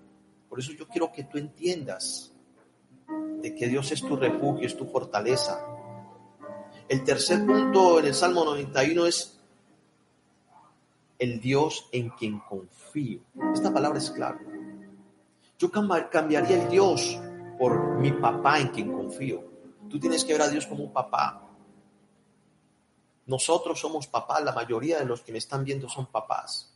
[0.48, 2.32] Por eso yo quiero que tú entiendas
[3.40, 5.64] de que Dios es tu refugio, es tu fortaleza.
[6.88, 9.38] El tercer punto en el Salmo 91 es
[11.18, 13.20] el Dios en quien confío.
[13.53, 14.40] Esta palabra es clave.
[15.59, 17.18] Yo cambiaría el Dios
[17.59, 19.44] por mi papá en quien confío.
[19.90, 21.44] Tú tienes que ver a Dios como un papá.
[23.26, 26.74] Nosotros somos papás, la mayoría de los que me están viendo son papás.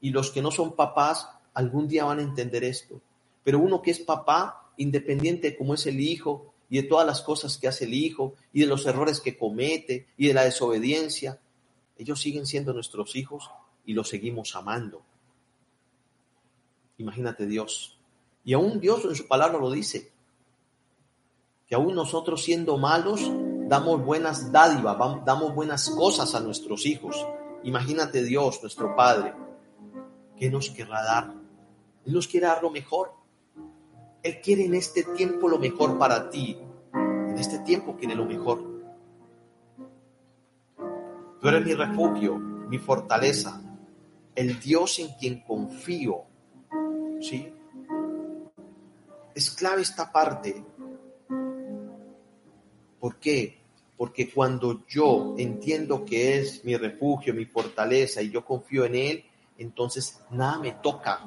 [0.00, 3.00] Y los que no son papás algún día van a entender esto.
[3.42, 7.22] Pero uno que es papá, independiente de cómo es el hijo y de todas las
[7.22, 11.40] cosas que hace el hijo y de los errores que comete y de la desobediencia,
[11.98, 13.50] ellos siguen siendo nuestros hijos
[13.84, 15.02] y los seguimos amando.
[16.98, 17.98] Imagínate Dios.
[18.44, 20.12] Y aún Dios en su palabra lo dice,
[21.66, 23.30] que aún nosotros siendo malos,
[23.68, 27.24] damos buenas dádivas, damos buenas cosas a nuestros hijos.
[27.62, 29.34] Imagínate Dios, nuestro Padre,
[30.36, 31.39] ¿qué nos querrá dar?
[32.04, 33.12] Él nos quiere dar lo mejor.
[34.22, 36.58] Él quiere en este tiempo lo mejor para ti.
[36.92, 38.62] En este tiempo quiere lo mejor.
[41.40, 43.62] Tú eres mi refugio, mi fortaleza,
[44.34, 46.24] el Dios en quien confío.
[47.20, 47.52] ¿Sí?
[49.34, 50.62] Es clave esta parte.
[52.98, 53.58] ¿Por qué?
[53.96, 59.24] Porque cuando yo entiendo que es mi refugio, mi fortaleza y yo confío en Él,
[59.56, 61.24] entonces nada me toca.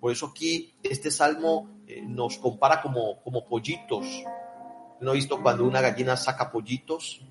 [0.00, 4.06] Por eso aquí este salmo eh, nos compara como, como pollitos.
[5.00, 7.24] ¿No he visto cuando una gallina saca pollitos?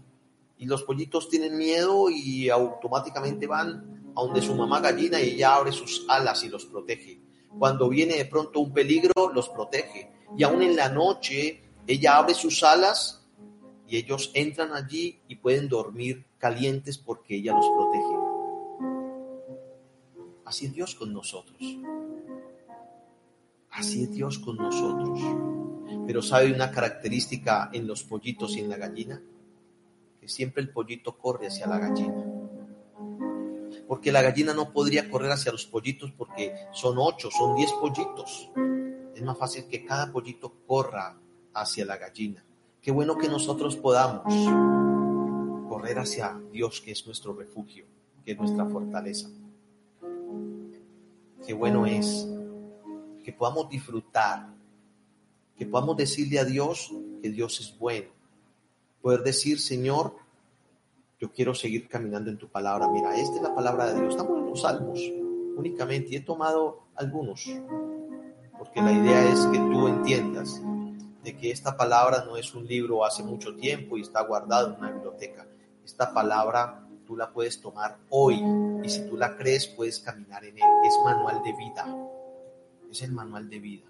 [0.58, 5.56] Y los pollitos tienen miedo y automáticamente van a donde su mamá gallina y ella
[5.56, 7.22] abre sus alas y los protege.
[7.58, 10.12] Cuando viene de pronto un peligro, los protege.
[10.36, 13.26] Y aún en la noche, ella abre sus alas
[13.88, 18.28] y ellos entran allí y pueden dormir calientes porque ella los protege.
[20.46, 21.58] Así Dios con nosotros.
[23.78, 25.20] Así es Dios con nosotros.
[26.08, 29.22] Pero ¿sabe una característica en los pollitos y en la gallina?
[30.20, 32.26] Que siempre el pollito corre hacia la gallina.
[33.88, 38.50] Porque la gallina no podría correr hacia los pollitos porque son ocho, son diez pollitos.
[39.14, 41.16] Es más fácil que cada pollito corra
[41.54, 42.44] hacia la gallina.
[42.82, 44.34] Qué bueno que nosotros podamos
[45.70, 47.86] correr hacia Dios, que es nuestro refugio,
[48.26, 49.30] que es nuestra fortaleza.
[51.46, 52.28] Qué bueno es
[53.28, 54.48] que podamos disfrutar,
[55.58, 58.08] que podamos decirle a Dios que Dios es bueno.
[59.02, 60.16] Poder decir, Señor,
[61.20, 62.88] yo quiero seguir caminando en tu palabra.
[62.88, 64.14] Mira, esta es la palabra de Dios.
[64.14, 65.02] Estamos en los salmos
[65.58, 67.50] únicamente y he tomado algunos,
[68.58, 70.62] porque la idea es que tú entiendas
[71.22, 74.80] de que esta palabra no es un libro hace mucho tiempo y está guardado en
[74.80, 75.46] una biblioteca.
[75.84, 78.42] Esta palabra tú la puedes tomar hoy
[78.86, 80.64] y si tú la crees puedes caminar en él.
[80.86, 82.08] Es manual de vida
[82.92, 83.86] es el manual de vida.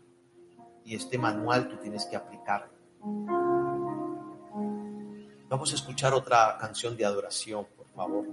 [0.83, 2.69] Y este manual tú tienes que aplicar.
[5.49, 8.25] Vamos a escuchar otra canción de adoración, por favor.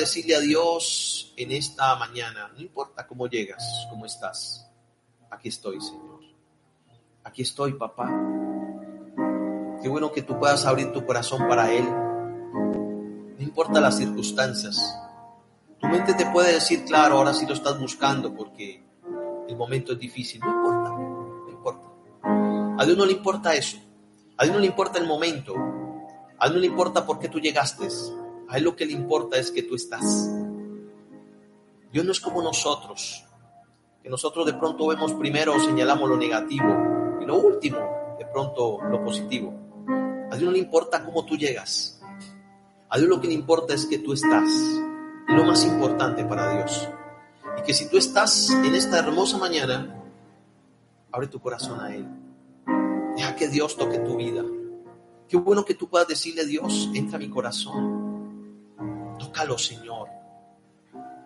[0.00, 4.68] Decirle a Dios en esta mañana, no importa cómo llegas, cómo estás,
[5.30, 6.20] aquí estoy, Señor.
[7.22, 8.08] Aquí estoy, papá.
[9.82, 11.84] Qué bueno que tú puedas abrir tu corazón para Él.
[11.84, 14.98] No importa las circunstancias.
[15.78, 18.82] Tu mente te puede decir, claro, ahora sí lo estás buscando porque
[19.48, 20.40] el momento es difícil.
[20.40, 20.99] No importa.
[22.80, 23.76] A Dios no le importa eso.
[24.38, 25.54] A Dios no le importa el momento.
[26.38, 27.86] A Dios no le importa por qué tú llegaste.
[28.48, 30.30] A él lo que le importa es que tú estás.
[31.92, 33.22] Dios no es como nosotros,
[34.02, 39.04] que nosotros de pronto vemos primero, señalamos lo negativo y lo último, de pronto lo
[39.04, 39.52] positivo.
[40.30, 42.00] A Dios no le importa cómo tú llegas.
[42.88, 44.48] A Dios lo que le importa es que tú estás.
[44.48, 46.88] Es lo más importante para Dios.
[47.58, 50.02] Y que si tú estás en esta hermosa mañana,
[51.12, 52.29] abre tu corazón a Él.
[53.40, 54.44] Que Dios toque tu vida.
[55.26, 58.10] Qué bueno que tú puedas decirle Dios, entra a mi corazón
[59.18, 60.08] Tócalo, Señor.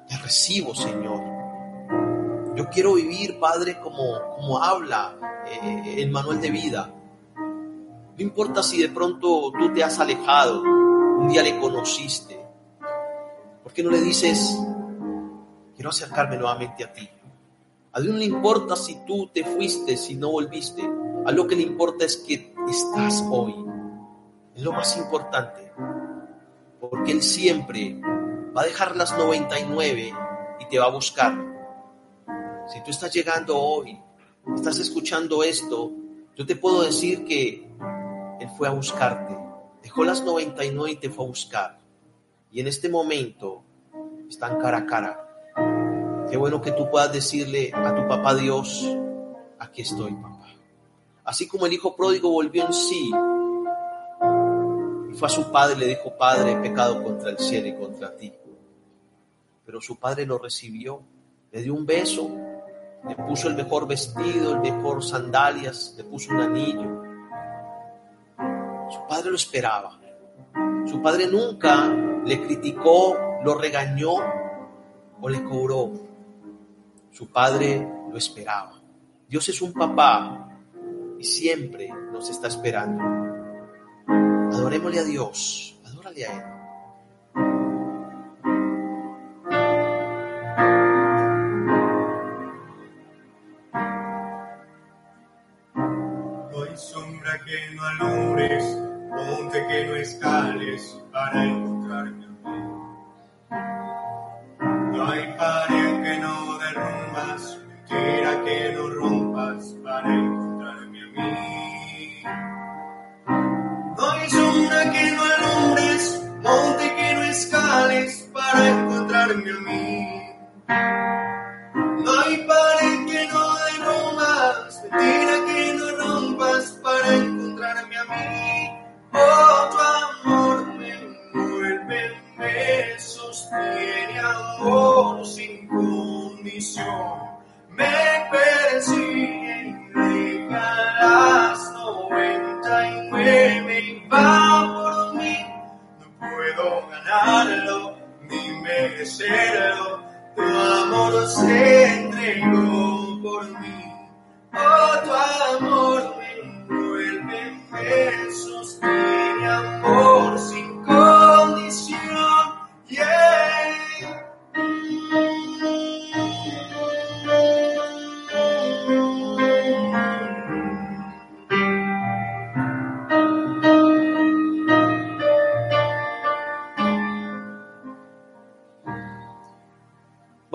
[0.08, 1.20] Te recibo, Señor.
[2.54, 6.94] Yo quiero vivir, Padre, como, como habla eh, el manual de vida.
[7.36, 12.40] No importa si de pronto tú te has alejado, un día le conociste.
[13.60, 14.56] ¿Por qué no le dices,
[15.74, 17.08] quiero acercarme nuevamente a ti?
[17.90, 20.88] A Dios no importa si tú te fuiste, si no volviste.
[21.26, 23.54] A lo que le importa es que estás hoy.
[24.54, 25.72] Es lo más importante.
[26.80, 27.98] Porque Él siempre
[28.56, 30.12] va a dejar las 99
[30.60, 31.34] y te va a buscar.
[32.68, 33.98] Si tú estás llegando hoy,
[34.54, 35.92] estás escuchando esto,
[36.36, 37.70] yo te puedo decir que
[38.40, 39.34] Él fue a buscarte.
[39.82, 41.78] Dejó las 99 y te fue a buscar.
[42.50, 43.64] Y en este momento
[44.28, 46.26] están cara a cara.
[46.30, 48.84] Qué bueno que tú puedas decirle a tu papá Dios,
[49.58, 50.33] aquí estoy, papá.
[51.24, 53.10] Así como el hijo pródigo volvió en sí
[55.14, 58.16] y fue a su padre le dijo, Padre, he pecado contra el cielo y contra
[58.16, 58.32] ti.
[59.64, 61.02] Pero su padre lo recibió,
[61.52, 62.28] le dio un beso,
[63.06, 67.02] le puso el mejor vestido, el mejor sandalias, le puso un anillo.
[68.90, 70.00] Su padre lo esperaba.
[70.86, 71.86] Su padre nunca
[72.24, 74.14] le criticó, lo regañó
[75.20, 75.92] o le cobró.
[77.12, 78.82] Su padre lo esperaba.
[79.28, 80.53] Dios es un papá
[81.24, 83.02] siempre nos está esperando.
[84.52, 86.42] Adorémosle a Dios, adórale a Él.
[96.50, 98.64] No sombra que no alumbres,
[99.10, 102.23] monte que no escales para encontrarme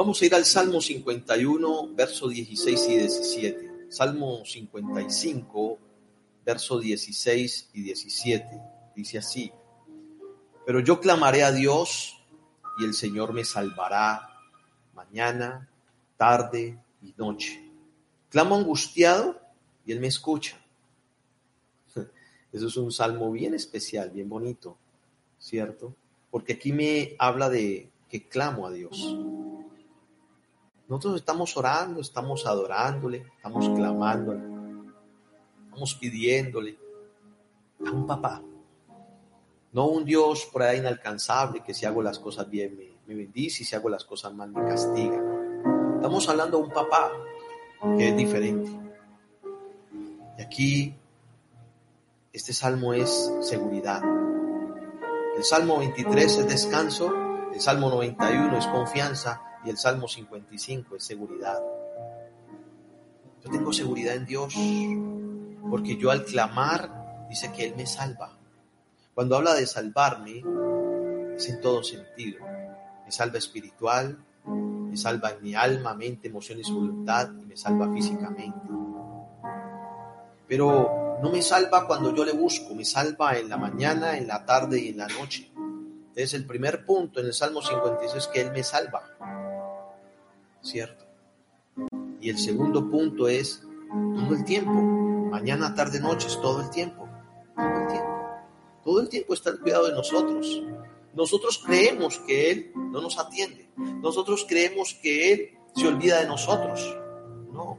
[0.09, 3.71] Vamos a ir al Salmo 51, verso 16 y 17.
[3.89, 5.77] Salmo 55,
[6.43, 8.61] verso 16 y 17.
[8.95, 9.51] Dice así,
[10.65, 12.19] pero yo clamaré a Dios
[12.79, 14.35] y el Señor me salvará
[14.95, 15.69] mañana,
[16.17, 17.63] tarde y noche.
[18.29, 19.39] Clamo angustiado
[19.85, 20.59] y Él me escucha.
[22.51, 24.75] Eso es un salmo bien especial, bien bonito,
[25.37, 25.93] ¿cierto?
[26.31, 29.15] Porque aquí me habla de que clamo a Dios.
[30.89, 34.41] Nosotros estamos orando, estamos adorándole, estamos clamándole,
[35.65, 36.79] estamos pidiéndole
[37.85, 38.41] a un papá.
[39.71, 43.61] No un Dios por ahí inalcanzable que si hago las cosas bien me, me bendice
[43.61, 45.23] y si hago las cosas mal me castiga.
[45.97, 47.11] Estamos hablando de un papá
[47.95, 48.71] que es diferente.
[50.39, 50.95] Y aquí
[52.33, 54.01] este salmo es seguridad.
[55.37, 57.13] El salmo 23 es descanso,
[57.53, 61.59] el salmo 91 es confianza y el Salmo 55 es seguridad.
[63.43, 64.53] Yo tengo seguridad en Dios
[65.69, 68.37] porque yo al clamar dice que Él me salva.
[69.13, 70.43] Cuando habla de salvarme
[71.35, 72.45] es en todo sentido.
[73.05, 77.91] Me salva espiritual, me salva en mi alma, mente, emociones y voluntad y me salva
[77.93, 78.67] físicamente.
[80.47, 84.45] Pero no me salva cuando yo le busco, me salva en la mañana, en la
[84.45, 85.51] tarde y en la noche.
[86.09, 89.03] Entonces el primer punto en el Salmo 56 es que Él me salva.
[90.61, 91.05] ¿cierto?
[92.19, 97.07] Y el segundo punto es todo el tiempo, mañana, tarde, noche, es todo el tiempo,
[97.55, 98.19] todo el tiempo.
[98.83, 100.63] Todo el tiempo está el cuidado de nosotros.
[101.13, 103.69] Nosotros creemos que Él no nos atiende.
[103.77, 106.97] Nosotros creemos que Él se olvida de nosotros.
[107.51, 107.77] No.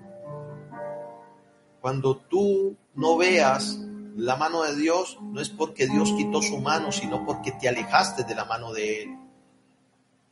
[1.81, 3.81] Cuando tú no veas
[4.17, 8.25] la mano de Dios, no es porque Dios quitó su mano, sino porque te alejaste
[8.25, 9.19] de la mano de Él.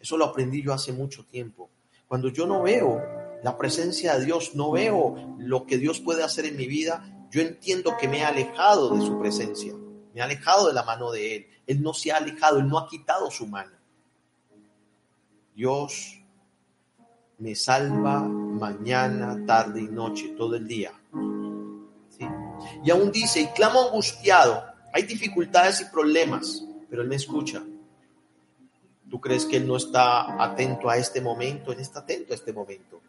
[0.01, 1.71] Eso lo aprendí yo hace mucho tiempo.
[2.07, 3.03] Cuando yo no veo
[3.43, 7.41] la presencia de Dios, no veo lo que Dios puede hacer en mi vida, yo
[7.41, 11.37] entiendo que me he alejado de su presencia, me he alejado de la mano de
[11.37, 11.47] Él.
[11.67, 13.73] Él no se ha alejado, Él no ha quitado su mano.
[15.55, 16.23] Dios
[17.39, 20.93] me salva mañana, tarde y noche, todo el día.
[22.89, 24.65] Y aún dice, y clamo angustiado,
[24.95, 27.63] hay dificultades y problemas, pero Él me escucha.
[29.11, 31.71] ¿Tú crees que Él no está atento a este momento?
[31.71, 33.03] Él está atento a este momento.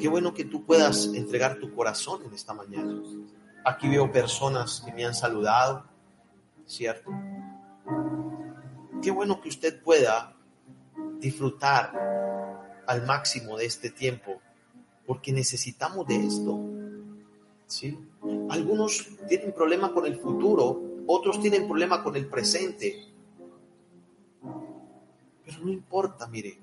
[0.00, 3.00] Qué bueno que tú puedas entregar tu corazón en esta mañana.
[3.64, 5.84] Aquí veo personas que me han saludado,
[6.66, 7.12] ¿cierto?
[9.04, 10.34] Qué bueno que usted pueda
[11.20, 11.92] disfrutar
[12.88, 14.40] al máximo de este tiempo,
[15.06, 16.60] porque necesitamos de esto.
[17.66, 17.98] ¿sí?
[18.50, 23.06] Algunos tienen problema con el futuro, otros tienen problema con el presente.
[25.44, 26.58] Pero no importa, mire,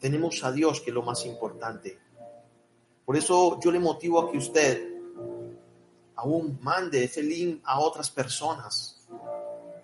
[0.00, 1.98] tenemos a Dios que es lo más importante.
[3.04, 4.88] Por eso yo le motivo a que usted
[6.16, 9.06] aún mande ese link a otras personas,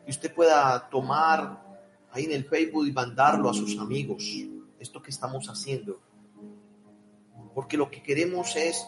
[0.05, 1.63] que usted pueda tomar
[2.13, 4.25] ahí en el Facebook y mandarlo a sus amigos,
[4.79, 6.01] esto que estamos haciendo.
[7.55, 8.87] Porque lo que queremos es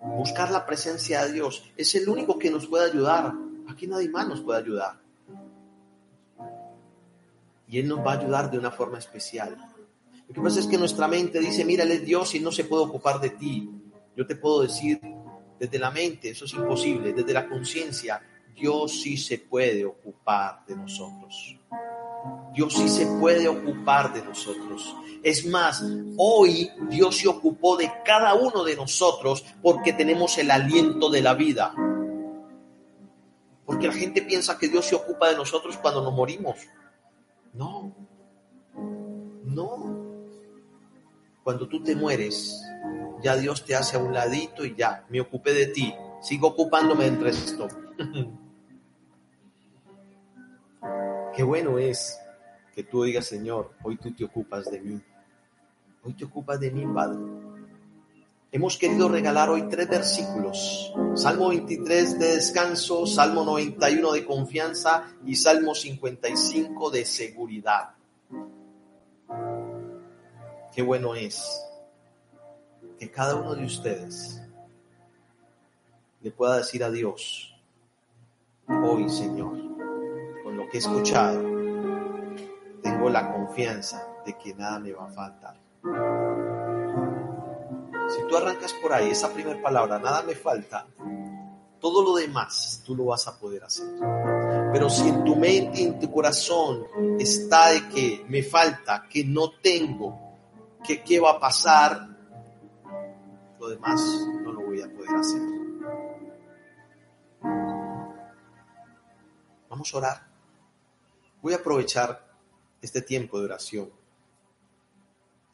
[0.00, 1.70] buscar la presencia de Dios.
[1.76, 3.32] Es el único que nos puede ayudar.
[3.68, 5.00] Aquí nadie más nos puede ayudar.
[7.66, 9.56] Y Él nos va a ayudar de una forma especial.
[10.26, 12.64] Lo que pasa es que nuestra mente dice, mira, Él es Dios y no se
[12.64, 13.70] puede ocupar de ti.
[14.16, 15.00] Yo te puedo decir
[15.58, 17.12] desde la mente, eso es imposible.
[17.12, 18.22] Desde la conciencia,
[18.54, 21.58] Dios sí se puede ocupar de nosotros.
[22.54, 24.96] Dios sí se puede ocupar de nosotros.
[25.22, 25.84] Es más,
[26.16, 31.34] hoy Dios se ocupó de cada uno de nosotros porque tenemos el aliento de la
[31.34, 31.74] vida.
[33.66, 36.56] Porque la gente piensa que Dios se ocupa de nosotros cuando nos morimos.
[37.52, 37.92] No,
[39.44, 39.96] no.
[41.44, 42.62] Cuando tú te mueres,
[43.22, 47.04] ya Dios te hace a un ladito y ya, me ocupé de ti, sigo ocupándome
[47.04, 47.68] del resto.
[51.38, 52.18] Qué bueno es
[52.74, 55.00] que tú digas, Señor, hoy tú te ocupas de mí.
[56.02, 57.20] Hoy te ocupas de mí, Padre.
[58.50, 60.92] Hemos querido regalar hoy tres versículos.
[61.14, 67.90] Salmo 23 de descanso, Salmo 91 de confianza y Salmo 55 de seguridad.
[70.74, 71.40] Qué bueno es
[72.98, 74.42] que cada uno de ustedes
[76.20, 77.54] le pueda decir a Dios,
[78.66, 79.67] hoy Señor,
[80.76, 81.40] escuchado,
[82.82, 85.56] tengo la confianza de que nada me va a faltar.
[88.08, 90.86] Si tú arrancas por ahí esa primera palabra, nada me falta,
[91.80, 93.86] todo lo demás tú lo vas a poder hacer.
[94.72, 96.84] Pero si en tu mente y en tu corazón
[97.18, 100.18] está de que me falta, que no tengo,
[100.84, 102.06] que qué va a pasar,
[103.58, 104.00] lo demás
[104.42, 105.42] no lo voy a poder hacer.
[109.68, 110.27] Vamos a orar.
[111.40, 112.26] Voy a aprovechar
[112.82, 113.90] este tiempo de oración.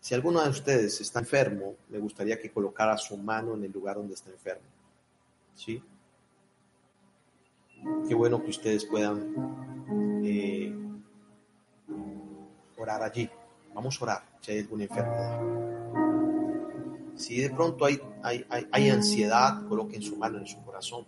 [0.01, 3.97] Si alguno de ustedes está enfermo, me gustaría que colocara su mano en el lugar
[3.97, 4.67] donde está enfermo.
[5.55, 5.83] ¿Sí?
[8.09, 10.75] Qué bueno que ustedes puedan eh,
[12.77, 13.31] orar allí.
[13.75, 15.41] Vamos a orar si hay alguna enfermedad.
[17.17, 21.07] Si de pronto hay, hay, hay, ansiedad, coloquen su mano en su corazón.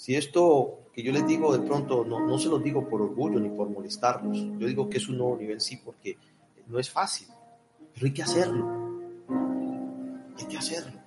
[0.00, 3.38] Si esto que yo les digo de pronto, no, no se los digo por orgullo
[3.38, 6.16] ni por molestarlos, yo digo que es un nuevo nivel, sí, porque
[6.68, 7.28] no es fácil,
[7.92, 8.66] pero hay que hacerlo.
[10.38, 10.98] Hay que hacerlo.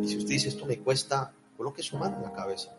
[0.00, 2.72] Y si usted dice esto me cuesta, coloque su mano en la cabeza.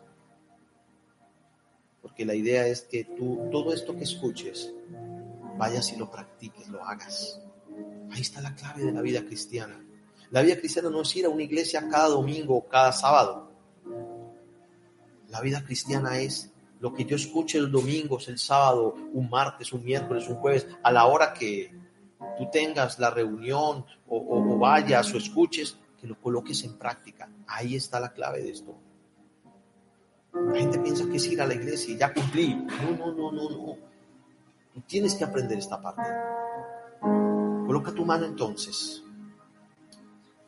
[2.00, 4.72] Porque la idea es que tú, todo esto que escuches,
[5.58, 7.42] vayas y lo practiques, lo hagas.
[8.10, 9.78] Ahí está la clave de la vida cristiana.
[10.30, 13.47] La vida cristiana no es ir a una iglesia cada domingo o cada sábado.
[15.28, 16.50] La vida cristiana es
[16.80, 20.92] lo que yo escuche los domingos, el sábado, un martes, un miércoles, un jueves, a
[20.92, 21.72] la hora que
[22.36, 27.28] tú tengas la reunión o, vayas o escuches, que lo coloques en práctica.
[27.46, 28.76] Ahí está la clave de esto.
[30.32, 32.54] La gente piensa que es ir a la iglesia y ya cumplí.
[32.54, 33.76] No, no, no, no, no.
[34.72, 36.02] Tú tienes que aprender esta parte.
[37.00, 39.02] Coloca tu mano entonces.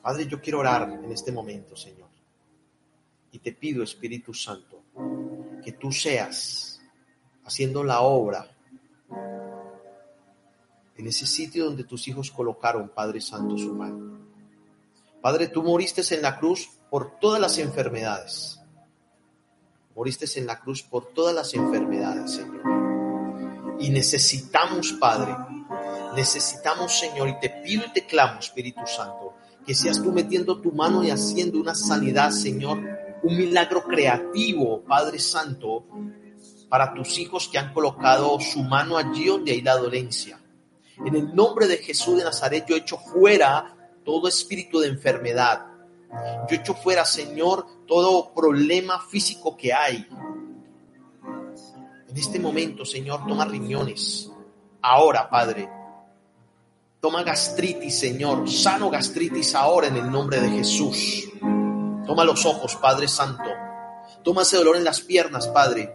[0.00, 2.09] Padre, yo quiero orar en este momento, Señor.
[3.32, 4.82] Y te pido, Espíritu Santo,
[5.62, 6.80] que tú seas
[7.44, 8.48] haciendo la obra
[10.96, 14.20] en ese sitio donde tus hijos colocaron, Padre Santo, su mano.
[15.22, 18.60] Padre, tú moriste en la cruz por todas las enfermedades.
[19.94, 22.62] Moriste en la cruz por todas las enfermedades, Señor.
[23.80, 25.34] Y necesitamos, Padre,
[26.14, 29.34] necesitamos, Señor, y te pido y te clamo, Espíritu Santo,
[29.66, 32.78] que seas tú metiendo tu mano y haciendo una sanidad, Señor,
[33.22, 35.84] un milagro creativo, Padre Santo,
[36.68, 40.40] para tus hijos que han colocado su mano allí donde hay la dolencia.
[41.04, 45.66] En el nombre de Jesús de Nazaret, yo echo fuera todo espíritu de enfermedad.
[46.48, 50.06] Yo echo fuera, Señor, todo problema físico que hay.
[52.08, 54.30] En este momento, Señor, toma riñones.
[54.82, 55.68] Ahora, Padre.
[57.00, 58.50] Toma gastritis, Señor.
[58.50, 61.30] Sano gastritis ahora en el nombre de Jesús.
[62.06, 63.50] Toma los ojos, Padre Santo.
[64.22, 65.94] Toma ese dolor en las piernas, Padre.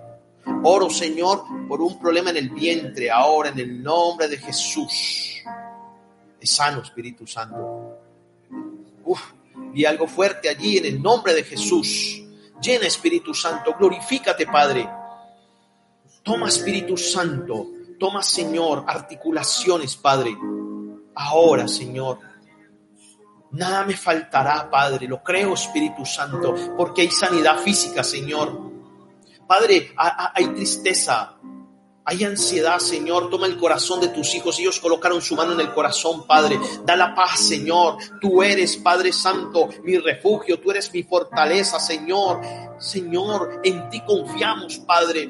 [0.63, 5.43] Oro, Señor, por un problema en el vientre, ahora en el nombre de Jesús.
[6.39, 7.99] Es sano, Espíritu Santo.
[9.03, 9.21] Uf,
[9.73, 12.21] vi algo fuerte allí en el nombre de Jesús.
[12.61, 13.75] Llena, Espíritu Santo.
[13.77, 14.87] Glorifícate, Padre.
[16.23, 17.67] Toma, Espíritu Santo.
[17.99, 20.35] Toma, Señor, articulaciones, Padre.
[21.15, 22.19] Ahora, Señor.
[23.55, 25.07] Nada me faltará, Padre.
[25.07, 28.73] Lo creo, Espíritu Santo, porque hay sanidad física, Señor.
[29.47, 31.37] Padre, hay tristeza,
[32.03, 33.29] hay ansiedad, Señor.
[33.29, 34.59] Toma el corazón de tus hijos.
[34.59, 36.59] Ellos colocaron su mano en el corazón, Padre.
[36.83, 37.97] Da la paz, Señor.
[38.19, 40.59] Tú eres, Padre Santo, mi refugio.
[40.59, 42.41] Tú eres mi fortaleza, Señor.
[42.77, 45.29] Señor, en ti confiamos, Padre.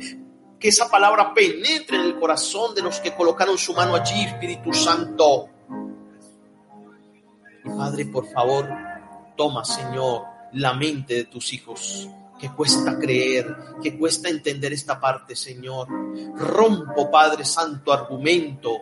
[0.60, 4.74] Que esa palabra penetre en el corazón de los que colocaron su mano allí, Espíritu
[4.74, 5.50] Santo.
[7.66, 8.70] Padre, por favor,
[9.36, 12.10] toma, Señor, la mente de tus hijos
[12.40, 15.88] que cuesta creer, que cuesta entender esta parte, Señor.
[16.36, 18.82] Rompo, Padre Santo, argumento.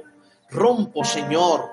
[0.50, 1.70] Rompo, Señor.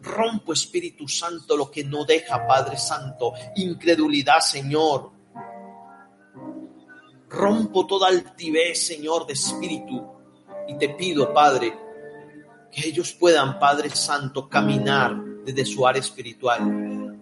[0.00, 3.32] Rompo, Espíritu Santo, lo que no deja, Padre Santo.
[3.56, 5.10] Incredulidad, Señor.
[7.28, 10.06] Rompo toda altivez, Señor, de espíritu.
[10.68, 11.76] Y te pido, Padre,
[12.72, 17.18] que ellos puedan, Padre Santo, caminar desde su área espiritual.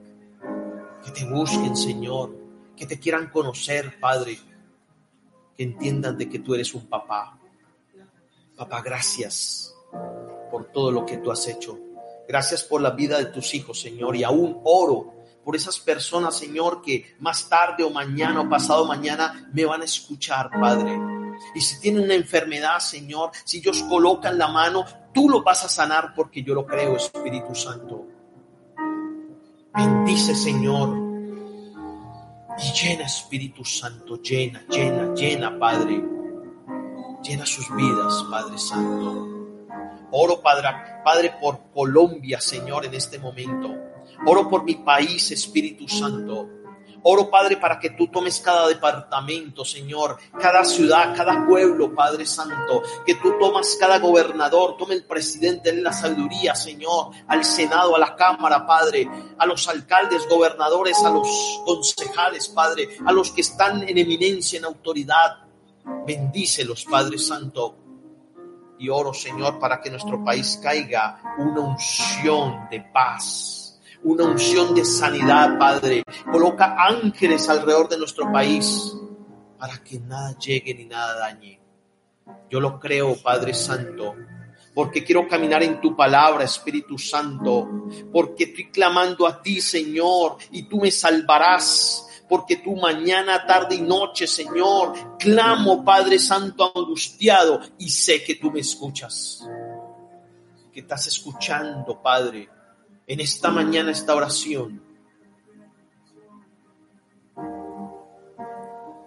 [1.05, 2.41] Que te busquen, Señor
[2.81, 4.39] que te quieran conocer, Padre,
[5.55, 7.39] que entiendan de que tú eres un papá.
[8.57, 9.77] Papá, gracias
[10.51, 11.79] por todo lo que tú has hecho.
[12.27, 15.13] Gracias por la vida de tus hijos, Señor, y aún oro
[15.45, 19.85] por esas personas, Señor, que más tarde o mañana o pasado mañana me van a
[19.85, 20.99] escuchar, Padre.
[21.55, 25.69] Y si tienen una enfermedad, Señor, si ellos colocan la mano, tú lo vas a
[25.69, 28.07] sanar porque yo lo creo, Espíritu Santo.
[29.75, 31.11] Bendice, Señor,
[32.59, 36.05] y llena Espíritu Santo, llena, llena, llena, Padre.
[37.23, 39.41] Llena sus vidas, Padre Santo.
[40.11, 40.69] Oro, Padre,
[41.05, 43.75] Padre, por Colombia, Señor, en este momento.
[44.27, 46.61] Oro por mi país, Espíritu Santo.
[47.03, 52.83] Oro, Padre, para que tú tomes cada departamento, Señor, cada ciudad, cada pueblo, Padre Santo,
[53.07, 57.99] que tú tomas cada gobernador, tome el presidente en la sabiduría, Señor, al Senado, a
[57.99, 59.09] la Cámara, Padre,
[59.39, 64.67] a los alcaldes, gobernadores, a los concejales, Padre, a los que están en eminencia, en
[64.67, 65.39] autoridad.
[66.07, 67.77] Bendícelos, Padre Santo.
[68.79, 73.60] Y oro, Señor, para que nuestro país caiga una unción de paz
[74.03, 76.05] una unción de sanidad, Padre.
[76.31, 78.95] Coloca ángeles alrededor de nuestro país
[79.59, 81.61] para que nada llegue ni nada dañe.
[82.49, 84.15] Yo lo creo, Padre Santo,
[84.75, 87.69] porque quiero caminar en tu palabra, Espíritu Santo,
[88.13, 92.07] porque estoy clamando a ti, Señor, y tú me salvarás.
[92.29, 98.53] Porque tú mañana, tarde y noche, Señor, clamo, Padre Santo, angustiado, y sé que tú
[98.53, 99.45] me escuchas.
[100.73, 102.49] Que estás escuchando, Padre
[103.11, 104.81] en esta mañana esta oración.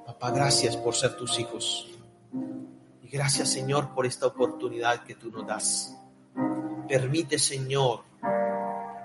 [0.06, 1.89] Papá, gracias por ser tus hijos.
[3.01, 5.97] Y gracias, Señor, por esta oportunidad que tú nos das.
[6.86, 8.04] Permite, Señor,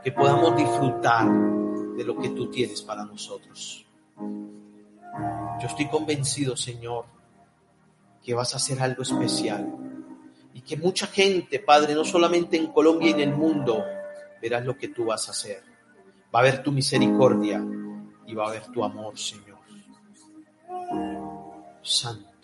[0.02, 1.30] que podamos disfrutar
[1.96, 3.86] de lo que tú tienes para nosotros.
[4.18, 7.04] Yo estoy convencido, Señor,
[8.20, 9.76] que vas a hacer algo especial
[10.54, 13.84] y que mucha gente, Padre, no solamente en Colombia y en el mundo,
[14.40, 15.62] verás lo que tú vas a hacer.
[16.34, 17.64] Va a haber tu misericordia
[18.26, 19.58] y va a haber tu amor, Señor.
[21.82, 22.37] Santo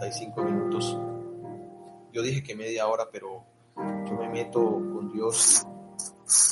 [0.00, 0.96] 45 minutos.
[2.10, 3.44] Yo dije que media hora, pero
[3.76, 5.62] yo me meto con Dios.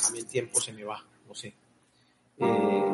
[0.07, 1.55] A mí el tiempo se me va, no sé.
[2.37, 2.85] Eh,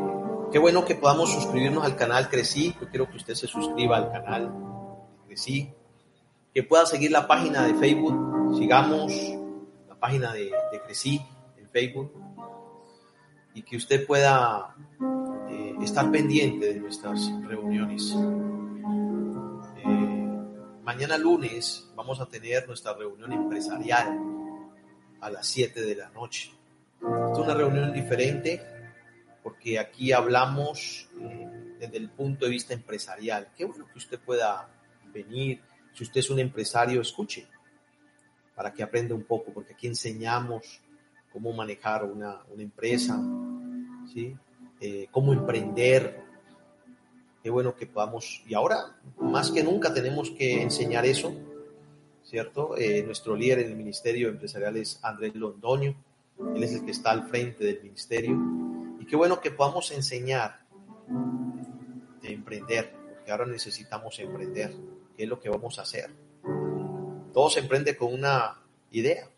[0.54, 2.74] qué bueno que podamos suscribirnos al canal Crecí.
[2.80, 4.54] Yo quiero que usted se suscriba al canal
[5.28, 5.74] Crecí.
[6.54, 8.58] Que pueda seguir la página de Facebook.
[8.58, 9.12] Sigamos
[9.90, 10.54] la página de,
[10.86, 11.22] Crecí
[11.58, 12.14] en Facebook.
[13.54, 14.74] Y que usted pueda
[15.50, 18.16] eh, estar pendiente de nuestras reuniones.
[20.86, 24.20] Mañana lunes vamos a tener nuestra reunión empresarial
[25.20, 26.52] a las 7 de la noche.
[27.02, 28.62] Es una reunión diferente
[29.42, 33.50] porque aquí hablamos eh, desde el punto de vista empresarial.
[33.58, 34.70] Qué bueno que usted pueda
[35.12, 35.60] venir.
[35.92, 37.48] Si usted es un empresario, escuche
[38.54, 40.82] para que aprenda un poco, porque aquí enseñamos
[41.34, 43.20] cómo manejar una, una empresa,
[44.14, 44.38] ¿sí?
[44.80, 46.25] Eh, cómo emprender.
[47.46, 51.32] Qué bueno que podamos, y ahora más que nunca tenemos que enseñar eso,
[52.24, 52.76] ¿cierto?
[52.76, 55.94] Eh, nuestro líder en el Ministerio Empresarial es Andrés Londoño,
[56.56, 58.36] él es el que está al frente del ministerio,
[59.00, 60.62] y qué bueno que podamos enseñar
[62.24, 64.74] de emprender, porque ahora necesitamos emprender,
[65.16, 66.10] qué es lo que vamos a hacer.
[67.32, 69.30] Todo se emprende con una idea,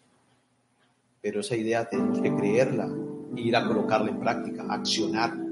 [1.22, 2.90] pero esa idea tenemos que creerla,
[3.36, 5.47] ir a colocarla en práctica, accionar.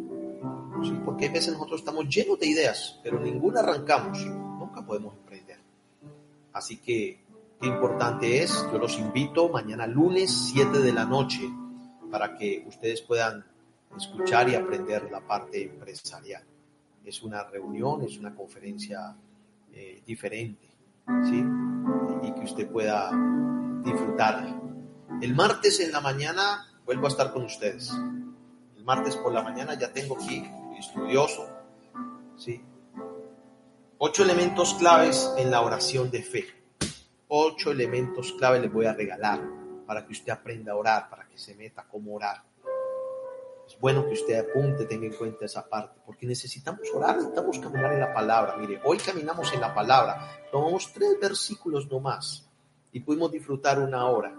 [0.88, 1.02] ¿Sí?
[1.04, 5.60] Porque a veces nosotros estamos llenos de ideas, pero ninguna arrancamos, nunca podemos emprender.
[6.54, 7.20] Así que
[7.60, 11.50] qué importante es, yo los invito mañana lunes 7 de la noche
[12.12, 13.46] para que ustedes puedan
[13.98, 16.44] escuchar y aprender la parte empresarial.
[17.04, 19.16] Es una reunión, es una conferencia
[19.74, 20.68] eh, diferente,
[21.24, 21.44] ¿sí?
[22.24, 23.12] Y que usted pueda
[23.84, 24.62] disfrutarla.
[25.22, 27.92] El martes en la mañana vuelvo a estar con ustedes.
[28.76, 30.44] El martes por la mañana ya tengo aquí
[30.88, 31.48] estudioso,
[32.38, 32.64] ¿sí?
[33.98, 36.46] Ocho elementos claves en la oración de fe.
[37.28, 39.42] Ocho elementos clave les voy a regalar
[39.88, 42.44] para que usted aprenda a orar, para que se meta cómo orar.
[43.68, 47.94] Es bueno que usted apunte, tenga en cuenta esa parte, porque necesitamos orar, necesitamos caminar
[47.94, 48.56] en la palabra.
[48.58, 52.48] Mire, hoy caminamos en la palabra, tomamos tres versículos nomás
[52.92, 54.36] y pudimos disfrutar una hora.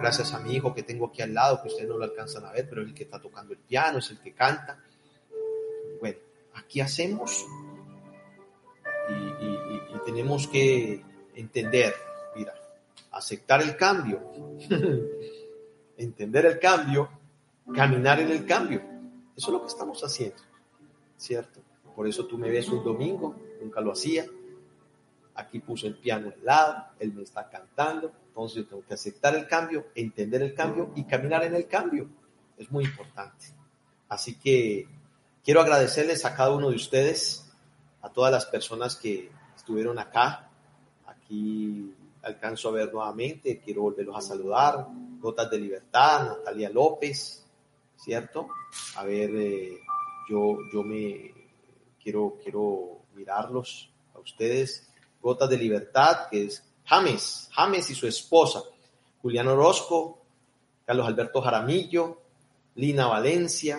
[0.00, 2.52] Gracias a mi hijo que tengo aquí al lado, que ustedes no lo alcanzan a
[2.52, 4.82] ver, pero es el que está tocando el piano, es el que canta.
[6.00, 6.16] Bueno,
[6.54, 7.44] aquí hacemos
[9.10, 9.60] y,
[10.06, 11.94] tenemos que entender,
[12.34, 12.54] mira,
[13.10, 14.22] aceptar el cambio,
[15.98, 17.10] entender el cambio,
[17.74, 18.80] caminar en el cambio.
[19.36, 20.42] Eso es lo que estamos haciendo,
[21.18, 21.60] ¿cierto?
[21.94, 24.24] Por eso tú me ves un domingo, nunca lo hacía.
[25.40, 29.34] Aquí puse el piano al lado, él me está cantando, entonces yo tengo que aceptar
[29.34, 32.08] el cambio, entender el cambio y caminar en el cambio.
[32.58, 33.46] Es muy importante.
[34.08, 34.86] Así que
[35.42, 37.50] quiero agradecerles a cada uno de ustedes,
[38.02, 40.50] a todas las personas que estuvieron acá.
[41.06, 44.88] Aquí alcanzo a ver nuevamente, quiero volverlos a saludar.
[45.20, 47.46] Gotas de Libertad, Natalia López,
[47.96, 48.48] ¿cierto?
[48.96, 49.78] A ver, eh,
[50.28, 51.32] yo, yo me
[52.02, 54.89] quiero, quiero mirarlos a ustedes.
[55.20, 58.62] Gotas de Libertad, que es James, James y su esposa,
[59.22, 60.18] Julián Orozco,
[60.84, 62.20] Carlos Alberto Jaramillo,
[62.74, 63.78] Lina Valencia,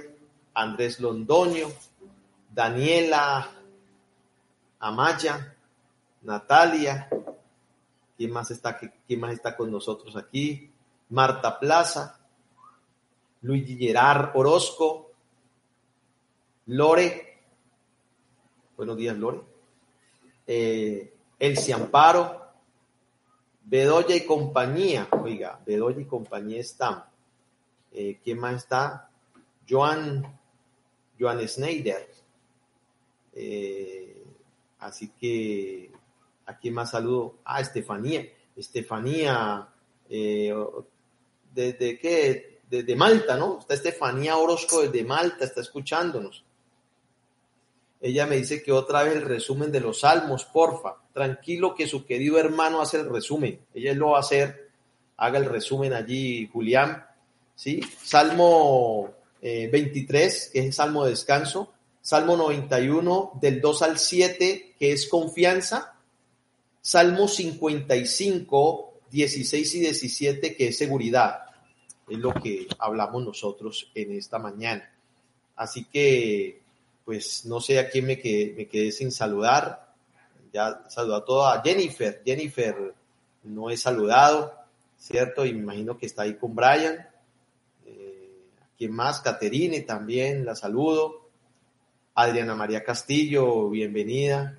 [0.54, 1.68] Andrés Londoño,
[2.54, 3.50] Daniela
[4.80, 5.56] Amaya,
[6.22, 7.10] Natalia,
[8.18, 10.72] ¿quién más está, quién más está con nosotros aquí?
[11.10, 12.20] Marta Plaza,
[13.42, 15.12] Luigi Gerard Orozco,
[16.68, 17.39] Lore,
[18.78, 19.42] buenos días Lore,
[20.48, 22.39] eh, Elsie Amparo,
[23.64, 27.04] Bedoya y compañía, oiga, Bedoya y compañía están.
[27.92, 29.10] Eh, ¿Quién más está?
[29.68, 30.39] Joan,
[31.20, 32.08] Joan Schneider,
[33.34, 34.24] Eh,
[34.80, 35.92] así que,
[36.46, 37.38] ¿a quién más saludo?
[37.44, 38.28] Ah, Estefanía.
[38.56, 39.68] Estefanía,
[40.10, 40.54] eh,
[41.56, 42.60] ¿desde qué?
[42.70, 43.58] Desde Malta, ¿no?
[43.60, 46.44] Está Estefanía Orozco desde Malta, está escuchándonos.
[48.02, 50.95] Ella me dice que otra vez el resumen de los salmos, porfa.
[51.14, 53.60] Tranquilo que su querido hermano hace el resumen.
[53.76, 54.70] Ella lo va a hacer.
[55.18, 57.06] Haga el resumen allí, Julián.
[57.56, 57.80] ¿Sí?
[58.02, 61.72] Salmo 23, eh, que es el salmo de descanso.
[62.02, 65.93] Salmo 91, del 2 al 7, que es confianza.
[66.82, 71.41] Salmo 55, 16 y 17, que es seguridad.
[72.10, 74.91] Es lo que hablamos nosotros en esta mañana.
[75.56, 76.61] Así que
[77.06, 79.93] pues no sé a quién me quedé, me quedé sin saludar.
[80.54, 82.22] Ya saludó a toda Jennifer.
[82.26, 82.93] Jennifer
[83.43, 84.54] no he saludado,
[84.97, 85.45] ¿cierto?
[85.45, 87.08] Y me imagino que está ahí con Brian.
[87.86, 88.30] Eh,
[88.78, 89.22] ¿Quién más?
[89.22, 91.30] Caterine también, la saludo.
[92.14, 94.58] Adriana María Castillo, bienvenida.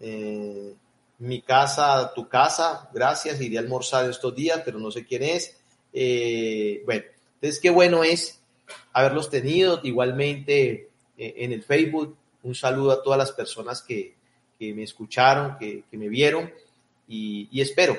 [0.00, 0.74] Eh,
[1.18, 3.40] mi casa, tu casa, gracias.
[3.40, 5.56] Iré a almorzar estos días, pero no sé quién es.
[5.92, 7.04] Eh, bueno,
[7.34, 8.40] entonces qué bueno es
[8.92, 9.80] haberlos tenido.
[9.82, 12.16] Igualmente, en el Facebook.
[12.42, 14.16] Un saludo a todas las personas que,
[14.58, 16.52] me escucharon, que, me vieron
[17.08, 17.96] y, espero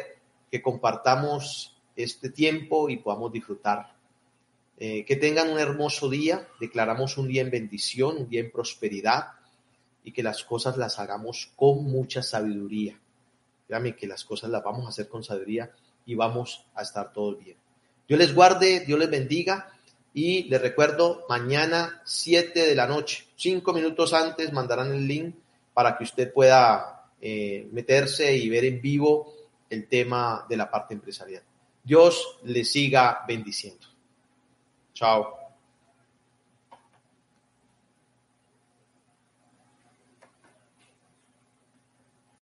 [0.50, 3.94] que compartamos este tiempo y podamos disfrutar.
[4.78, 9.28] Eh, que tengan un hermoso día, declaramos un día en bendición, un día en prosperidad
[10.04, 13.00] y que las cosas las hagamos con mucha sabiduría.
[13.68, 15.72] Créame que las cosas las vamos a hacer con sabiduría
[16.06, 17.58] y vamos a estar todos bien.
[18.08, 19.73] Dios les guarde, Dios les bendiga
[20.14, 25.36] y les recuerdo, mañana 7 de la noche, 5 minutos antes, mandarán el link
[25.74, 29.34] para que usted pueda eh, meterse y ver en vivo
[29.70, 31.44] el tema de la parte empresarial.
[31.84, 33.88] Dios le siga bendiciendo.
[34.94, 35.43] Chao.